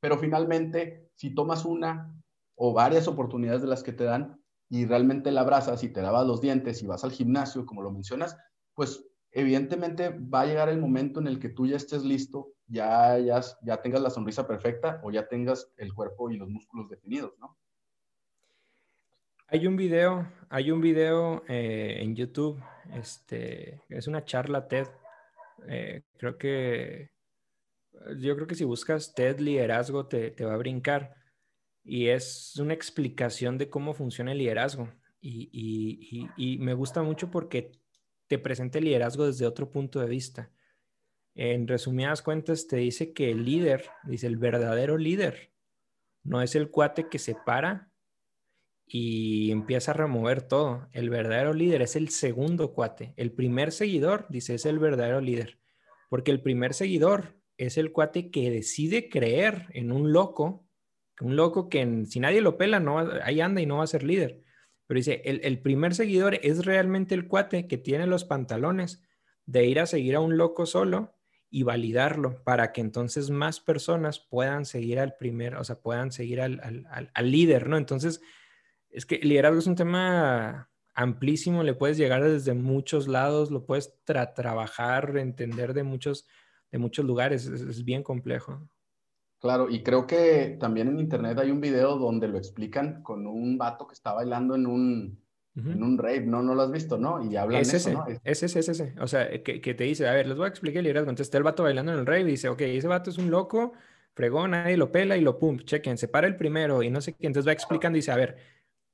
[0.00, 2.14] Pero finalmente, si tomas una
[2.54, 4.38] o varias oportunidades de las que te dan,
[4.68, 7.90] y realmente la abrazas y te lavas los dientes y vas al gimnasio, como lo
[7.90, 8.36] mencionas,
[8.74, 13.18] pues evidentemente va a llegar el momento en el que tú ya estés listo, ya,
[13.18, 17.34] ya, ya tengas la sonrisa perfecta o ya tengas el cuerpo y los músculos definidos,
[17.38, 17.58] ¿no?
[19.52, 22.58] Hay un video, hay un video eh, en YouTube,
[22.94, 24.86] este, es una charla TED.
[25.68, 27.10] Eh, creo que,
[28.16, 31.14] yo creo que si buscas TED liderazgo te, te va a brincar
[31.84, 34.88] y es una explicación de cómo funciona el liderazgo.
[35.20, 37.72] Y, me gusta mucho porque
[38.28, 40.50] te presenta el liderazgo desde otro punto de vista.
[41.34, 45.52] En resumidas cuentas, te dice que el líder, dice el verdadero líder,
[46.22, 47.91] no es el cuate que se para
[48.86, 50.88] y empieza a remover todo.
[50.92, 53.14] El verdadero líder es el segundo cuate.
[53.16, 55.58] El primer seguidor, dice, es el verdadero líder.
[56.08, 60.66] Porque el primer seguidor es el cuate que decide creer en un loco
[61.22, 64.02] un loco que si nadie lo pela, no ahí anda y no va a ser
[64.02, 64.42] líder.
[64.86, 69.02] Pero dice, el, primer seguidor es realmente el cuate que tiene los pantalones
[69.46, 71.14] de ir a seguir a un loco solo
[71.48, 76.40] y validarlo para que entonces más personas puedan seguir al primer, o sea, puedan seguir
[76.40, 76.86] al,
[77.22, 77.76] líder, ¿no?
[77.76, 78.20] Entonces,
[78.92, 83.64] es que el liderazgo es un tema amplísimo, le puedes llegar desde muchos lados, lo
[83.64, 86.26] puedes trabajar, entender de muchos,
[86.70, 88.68] de muchos lugares, es bien complejo.
[89.42, 93.58] Claro, y creo que también en internet hay un video donde lo explican con un
[93.58, 95.20] vato que está bailando en un,
[95.56, 96.42] en un rave, ¿no?
[96.42, 97.24] No lo has visto, ¿no?
[97.28, 98.06] Y hablan es ese, ¿no?
[98.22, 98.94] Es ese, es ese.
[99.00, 101.10] O sea, que, que, te dice, a ver, les voy a explicar el liderazgo.
[101.10, 103.32] Entonces está el vato bailando en el rave y dice, ok, ese vato es un
[103.32, 103.72] loco,
[104.14, 107.14] fregón, nadie lo pela y lo pum, chequen, se para el primero y no sé
[107.14, 107.26] qué.
[107.26, 108.36] Entonces va explicando y dice, a ver,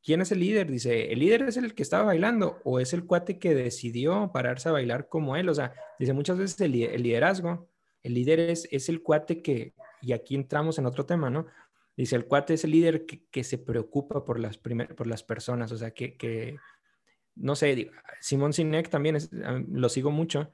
[0.03, 0.71] ¿quién es el líder?
[0.71, 4.69] Dice, ¿el líder es el que estaba bailando o es el cuate que decidió pararse
[4.69, 5.49] a bailar como él?
[5.49, 7.69] O sea, dice muchas veces el, el liderazgo,
[8.03, 11.47] el líder es, es el cuate que y aquí entramos en otro tema, ¿no?
[11.97, 15.77] Dice, el cuate es el líder que, se preocupa por las, por las personas, o
[15.77, 16.57] sea, que,
[17.35, 19.19] no sé, Simón Sinek también
[19.69, 20.53] lo sigo mucho,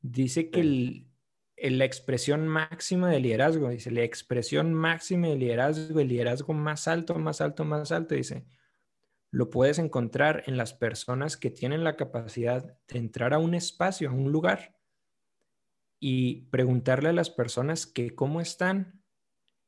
[0.00, 1.04] dice que
[1.56, 7.16] la expresión máxima de liderazgo, dice, la expresión máxima de liderazgo, el liderazgo más alto,
[7.16, 8.44] más alto, más alto, dice,
[9.30, 14.10] lo puedes encontrar en las personas que tienen la capacidad de entrar a un espacio,
[14.10, 14.76] a un lugar,
[15.98, 19.02] y preguntarle a las personas que cómo están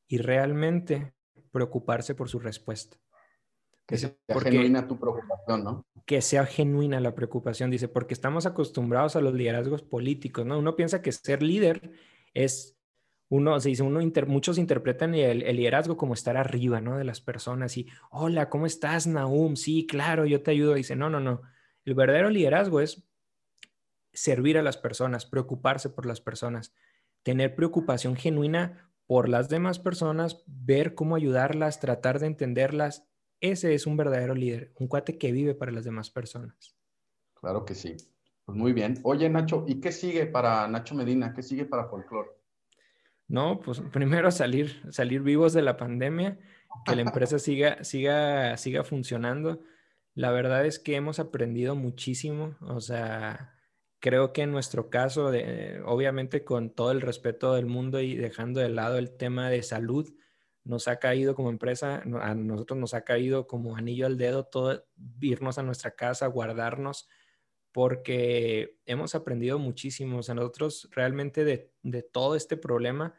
[0.07, 1.13] y realmente
[1.51, 2.97] preocuparse por su respuesta.
[3.85, 5.85] Que sea genuina tu preocupación, ¿no?
[6.05, 10.59] Que sea genuina la preocupación, dice, porque estamos acostumbrados a los liderazgos políticos, ¿no?
[10.59, 11.91] Uno piensa que ser líder
[12.33, 12.78] es,
[13.29, 16.97] uno, se dice, uno muchos interpretan el, el, liderazgo como estar arriba, ¿no?
[16.97, 19.55] De las personas y, hola, ¿cómo estás, Naum?
[19.55, 20.73] Sí, claro, yo te ayudo.
[20.73, 21.41] Dice, no, no, no.
[21.85, 23.07] El verdadero liderazgo es
[24.13, 26.73] servir a las personas, preocuparse por las personas,
[27.21, 33.07] tener preocupación genuina por las demás personas, ver cómo ayudarlas, tratar de entenderlas.
[33.41, 36.75] Ese es un verdadero líder, un cuate que vive para las demás personas.
[37.35, 37.95] Claro que sí.
[38.45, 38.99] Pues muy bien.
[39.03, 41.33] Oye, Nacho, ¿y qué sigue para Nacho Medina?
[41.33, 42.38] ¿Qué sigue para Folklore?
[43.29, 46.39] No, pues primero salir, salir vivos de la pandemia,
[46.85, 49.61] que la empresa siga, siga, siga funcionando.
[50.15, 52.57] La verdad es que hemos aprendido muchísimo.
[52.61, 53.53] O sea,
[53.99, 55.31] creo que en nuestro caso,
[55.85, 60.09] obviamente con todo el respeto del mundo y dejando de lado el tema de salud,
[60.63, 64.85] nos ha caído como empresa, a nosotros nos ha caído como anillo al dedo todo
[65.21, 67.07] irnos a nuestra casa, guardarnos,
[67.79, 70.17] porque hemos aprendido muchísimo.
[70.17, 73.13] O sea, nosotros realmente de, de todo este problema,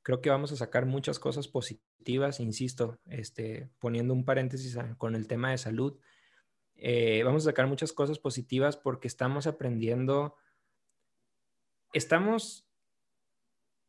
[0.00, 5.26] creo que vamos a sacar muchas cosas positivas, insisto, este, poniendo un paréntesis con el
[5.26, 5.98] tema de salud
[6.78, 10.34] eh, vamos a sacar muchas cosas positivas porque estamos aprendiendo,
[11.92, 12.66] estamos,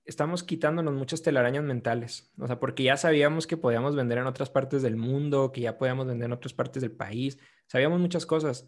[0.03, 4.49] estamos quitándonos muchas telarañas mentales, o sea, porque ya sabíamos que podíamos vender en otras
[4.49, 8.67] partes del mundo, que ya podíamos vender en otras partes del país, sabíamos muchas cosas,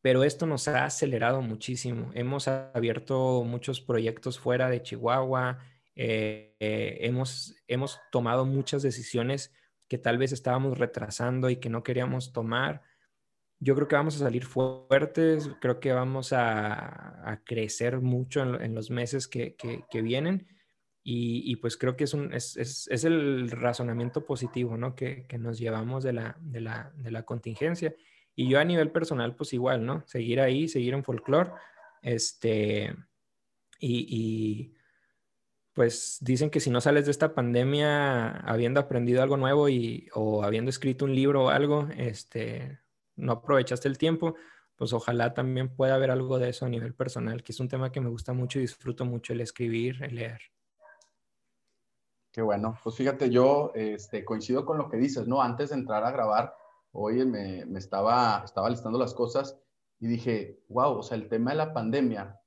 [0.00, 2.10] pero esto nos ha acelerado muchísimo.
[2.14, 5.58] Hemos abierto muchos proyectos fuera de Chihuahua,
[5.96, 9.52] eh, eh, hemos, hemos tomado muchas decisiones
[9.88, 12.82] que tal vez estábamos retrasando y que no queríamos tomar.
[13.60, 18.90] Yo creo que vamos a salir fuertes, creo que vamos a, crecer mucho en, los
[18.90, 20.46] meses que, que vienen
[21.10, 24.94] y, pues creo que es, un, es, es, es el razonamiento positivo ¿no?
[24.94, 27.94] que, que nos llevamos de la, de, la, de la, contingencia.
[28.40, 30.04] Y yo a nivel personal, pues igual, ¿no?
[30.06, 31.50] Seguir ahí, seguir en folclore.
[32.02, 32.94] Este,
[33.80, 34.74] y, y,
[35.72, 40.44] pues dicen que si no sales de esta pandemia habiendo aprendido algo nuevo y, o
[40.44, 42.78] habiendo escrito un libro o algo, este,
[43.16, 44.36] no aprovechaste el tiempo,
[44.76, 47.90] pues ojalá también pueda haber algo de eso a nivel personal, que es un tema
[47.90, 50.42] que me gusta mucho y disfruto mucho el escribir, el leer.
[52.30, 52.78] Qué bueno.
[52.84, 55.42] Pues fíjate, yo este, coincido con lo que dices, ¿no?
[55.42, 56.54] Antes de entrar a grabar,
[56.92, 59.58] hoy me, me, estaba, estaba listando las cosas
[60.00, 62.40] y dije, wow, o sea, el tema de la pandemia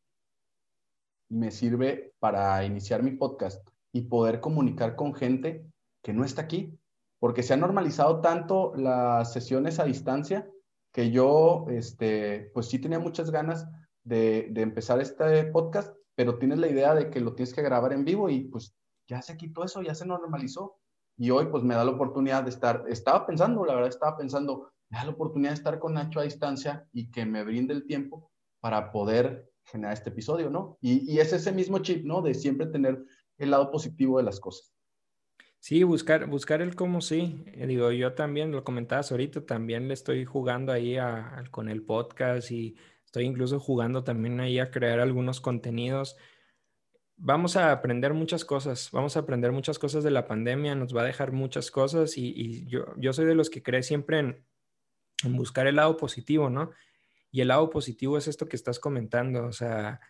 [1.29, 5.65] me sirve para iniciar mi podcast y poder comunicar con gente
[6.01, 6.77] que no está aquí,
[7.19, 10.49] porque se han normalizado tanto las sesiones a distancia
[10.91, 13.67] que yo, este, pues sí tenía muchas ganas
[14.03, 17.93] de, de empezar este podcast, pero tienes la idea de que lo tienes que grabar
[17.93, 18.75] en vivo y pues
[19.07, 20.80] ya se quitó eso, ya se normalizó.
[21.21, 24.71] Y hoy pues me da la oportunidad de estar, estaba pensando, la verdad estaba pensando,
[24.89, 27.85] me da la oportunidad de estar con Nacho a distancia y que me brinde el
[27.85, 30.79] tiempo para poder generar este episodio, ¿no?
[30.81, 32.23] Y, es ese mismo chip, ¿no?
[32.23, 33.05] De siempre tener
[33.37, 34.73] el lado positivo de las cosas.
[35.59, 37.43] Sí, buscar, buscar el cómo sí.
[37.53, 40.97] Eh, digo, yo también lo comentabas ahorita, también le estoy jugando ahí
[41.51, 42.75] con el podcast y
[43.05, 46.17] estoy incluso jugando también ahí a crear algunos contenidos
[47.23, 51.01] vamos a aprender muchas cosas, vamos a aprender muchas cosas de la pandemia, nos va
[51.01, 54.45] a dejar muchas cosas y, yo, yo, soy de los que cree siempre en,
[55.25, 56.71] buscar el lado positivo, ¿no?
[57.29, 60.01] Y el lado positivo es esto que estás comentando, o sea,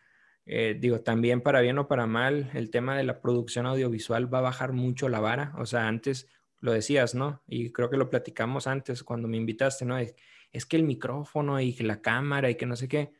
[0.45, 4.37] eh, digo, también para bien o para mal, el tema de la producción audiovisual va
[4.37, 6.29] a bajar mucho la vara, o sea, antes
[6.59, 7.43] lo decías, ¿no?
[7.45, 9.97] Y creo que lo platicamos antes cuando me invitaste, ¿no?
[9.97, 10.15] Es,
[10.53, 13.11] es que el micrófono y la cámara y que no sé qué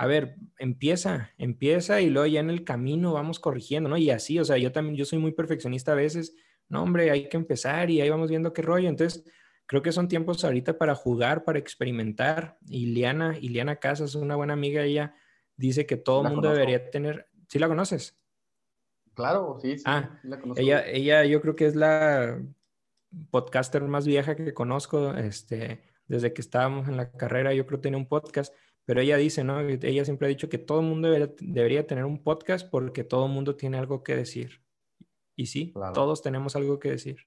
[0.00, 3.98] a ver, empieza, empieza y luego ya en el camino vamos corrigiendo, ¿no?
[3.98, 6.34] Y así, o sea, yo también, yo soy muy perfeccionista a veces,
[6.70, 8.88] no, hombre, hay que empezar y ahí vamos viendo qué rollo.
[8.88, 9.30] Entonces,
[9.66, 12.56] creo que son tiempos ahorita para jugar, para experimentar.
[12.66, 15.14] Y Liana, Liana Casas, una buena amiga, ella
[15.54, 18.18] dice que todo el mundo debería tener, ¿sí la conoces?
[19.12, 19.84] Claro, sí, sí.
[19.84, 20.62] Ah, la conozco.
[20.62, 22.42] Ella, ella yo creo que es la
[23.30, 27.82] podcaster más vieja que conozco, este, desde que estábamos en la carrera, yo creo que
[27.82, 28.54] tenía un podcast
[28.90, 29.60] pero ella dice, ¿no?
[29.60, 31.08] Ella siempre ha dicho que todo el mundo
[31.38, 34.64] debería, tener un podcast porque todo el mundo tiene algo que decir.
[35.36, 37.18] Y sí, todos tenemos algo que decir.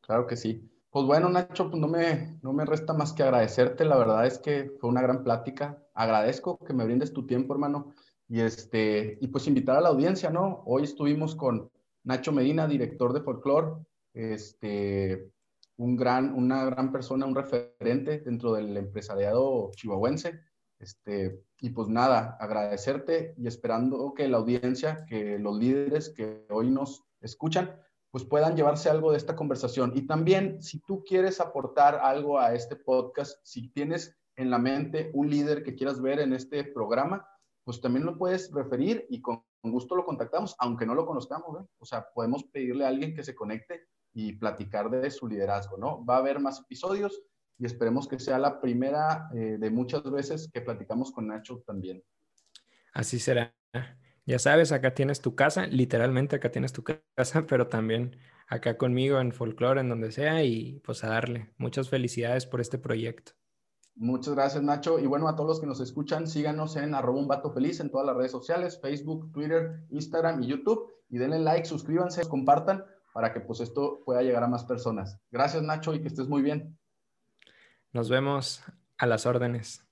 [0.00, 0.66] Claro que sí.
[0.88, 3.84] Pues bueno, Nacho, pues no me, no me resta más que agradecerte.
[3.84, 5.86] La verdad es que fue una gran plática.
[5.92, 7.92] Agradezco que me brindes tu tiempo, hermano.
[8.26, 10.62] Y, este, y pues invitar a la audiencia, ¿no?
[10.64, 11.70] Hoy estuvimos con
[12.04, 13.84] Nacho Medina, director de Folklore,
[14.14, 15.30] este,
[15.78, 20.40] un gran, una gran persona, un referente dentro del empresariado chihuahuense.
[20.80, 26.70] Este, y pues nada, agradecerte y esperando que la audiencia, que los líderes que hoy
[26.70, 27.80] nos escuchan,
[28.10, 29.92] pues puedan llevarse algo de esta conversación.
[29.94, 35.10] Y también, si tú quieres aportar algo a este podcast, si tienes en la mente
[35.14, 37.26] un líder que quieras ver en este programa,
[37.64, 41.60] pues también lo puedes referir y con gusto lo contactamos, aunque no lo conozcamos.
[41.60, 41.66] ¿eh?
[41.78, 43.88] O sea, podemos pedirle a alguien que se conecte
[44.18, 46.04] y platicar de su liderazgo, ¿no?
[46.04, 47.22] Va a haber más episodios
[47.56, 52.02] y esperemos que sea la primera eh, de muchas veces que platicamos con Nacho también.
[52.92, 53.54] Así será.
[54.26, 58.16] Ya sabes, acá tienes tu casa, literalmente acá tienes tu casa, pero también
[58.48, 61.52] acá conmigo en Folklore, en donde sea, y pues a darle.
[61.56, 63.32] Muchas felicidades por este proyecto.
[63.94, 64.98] Muchas gracias, Nacho.
[64.98, 67.90] Y bueno, a todos los que nos escuchan, síganos en arroba un vato feliz en
[67.90, 70.92] todas las redes sociales, Facebook, Twitter, Instagram y YouTube.
[71.08, 72.84] Y denle like, suscríbanse, compartan
[73.18, 75.18] para que pues esto pueda llegar a más personas.
[75.32, 76.78] Gracias Nacho y que estés muy bien.
[77.92, 78.62] Nos vemos
[78.96, 79.87] a las órdenes.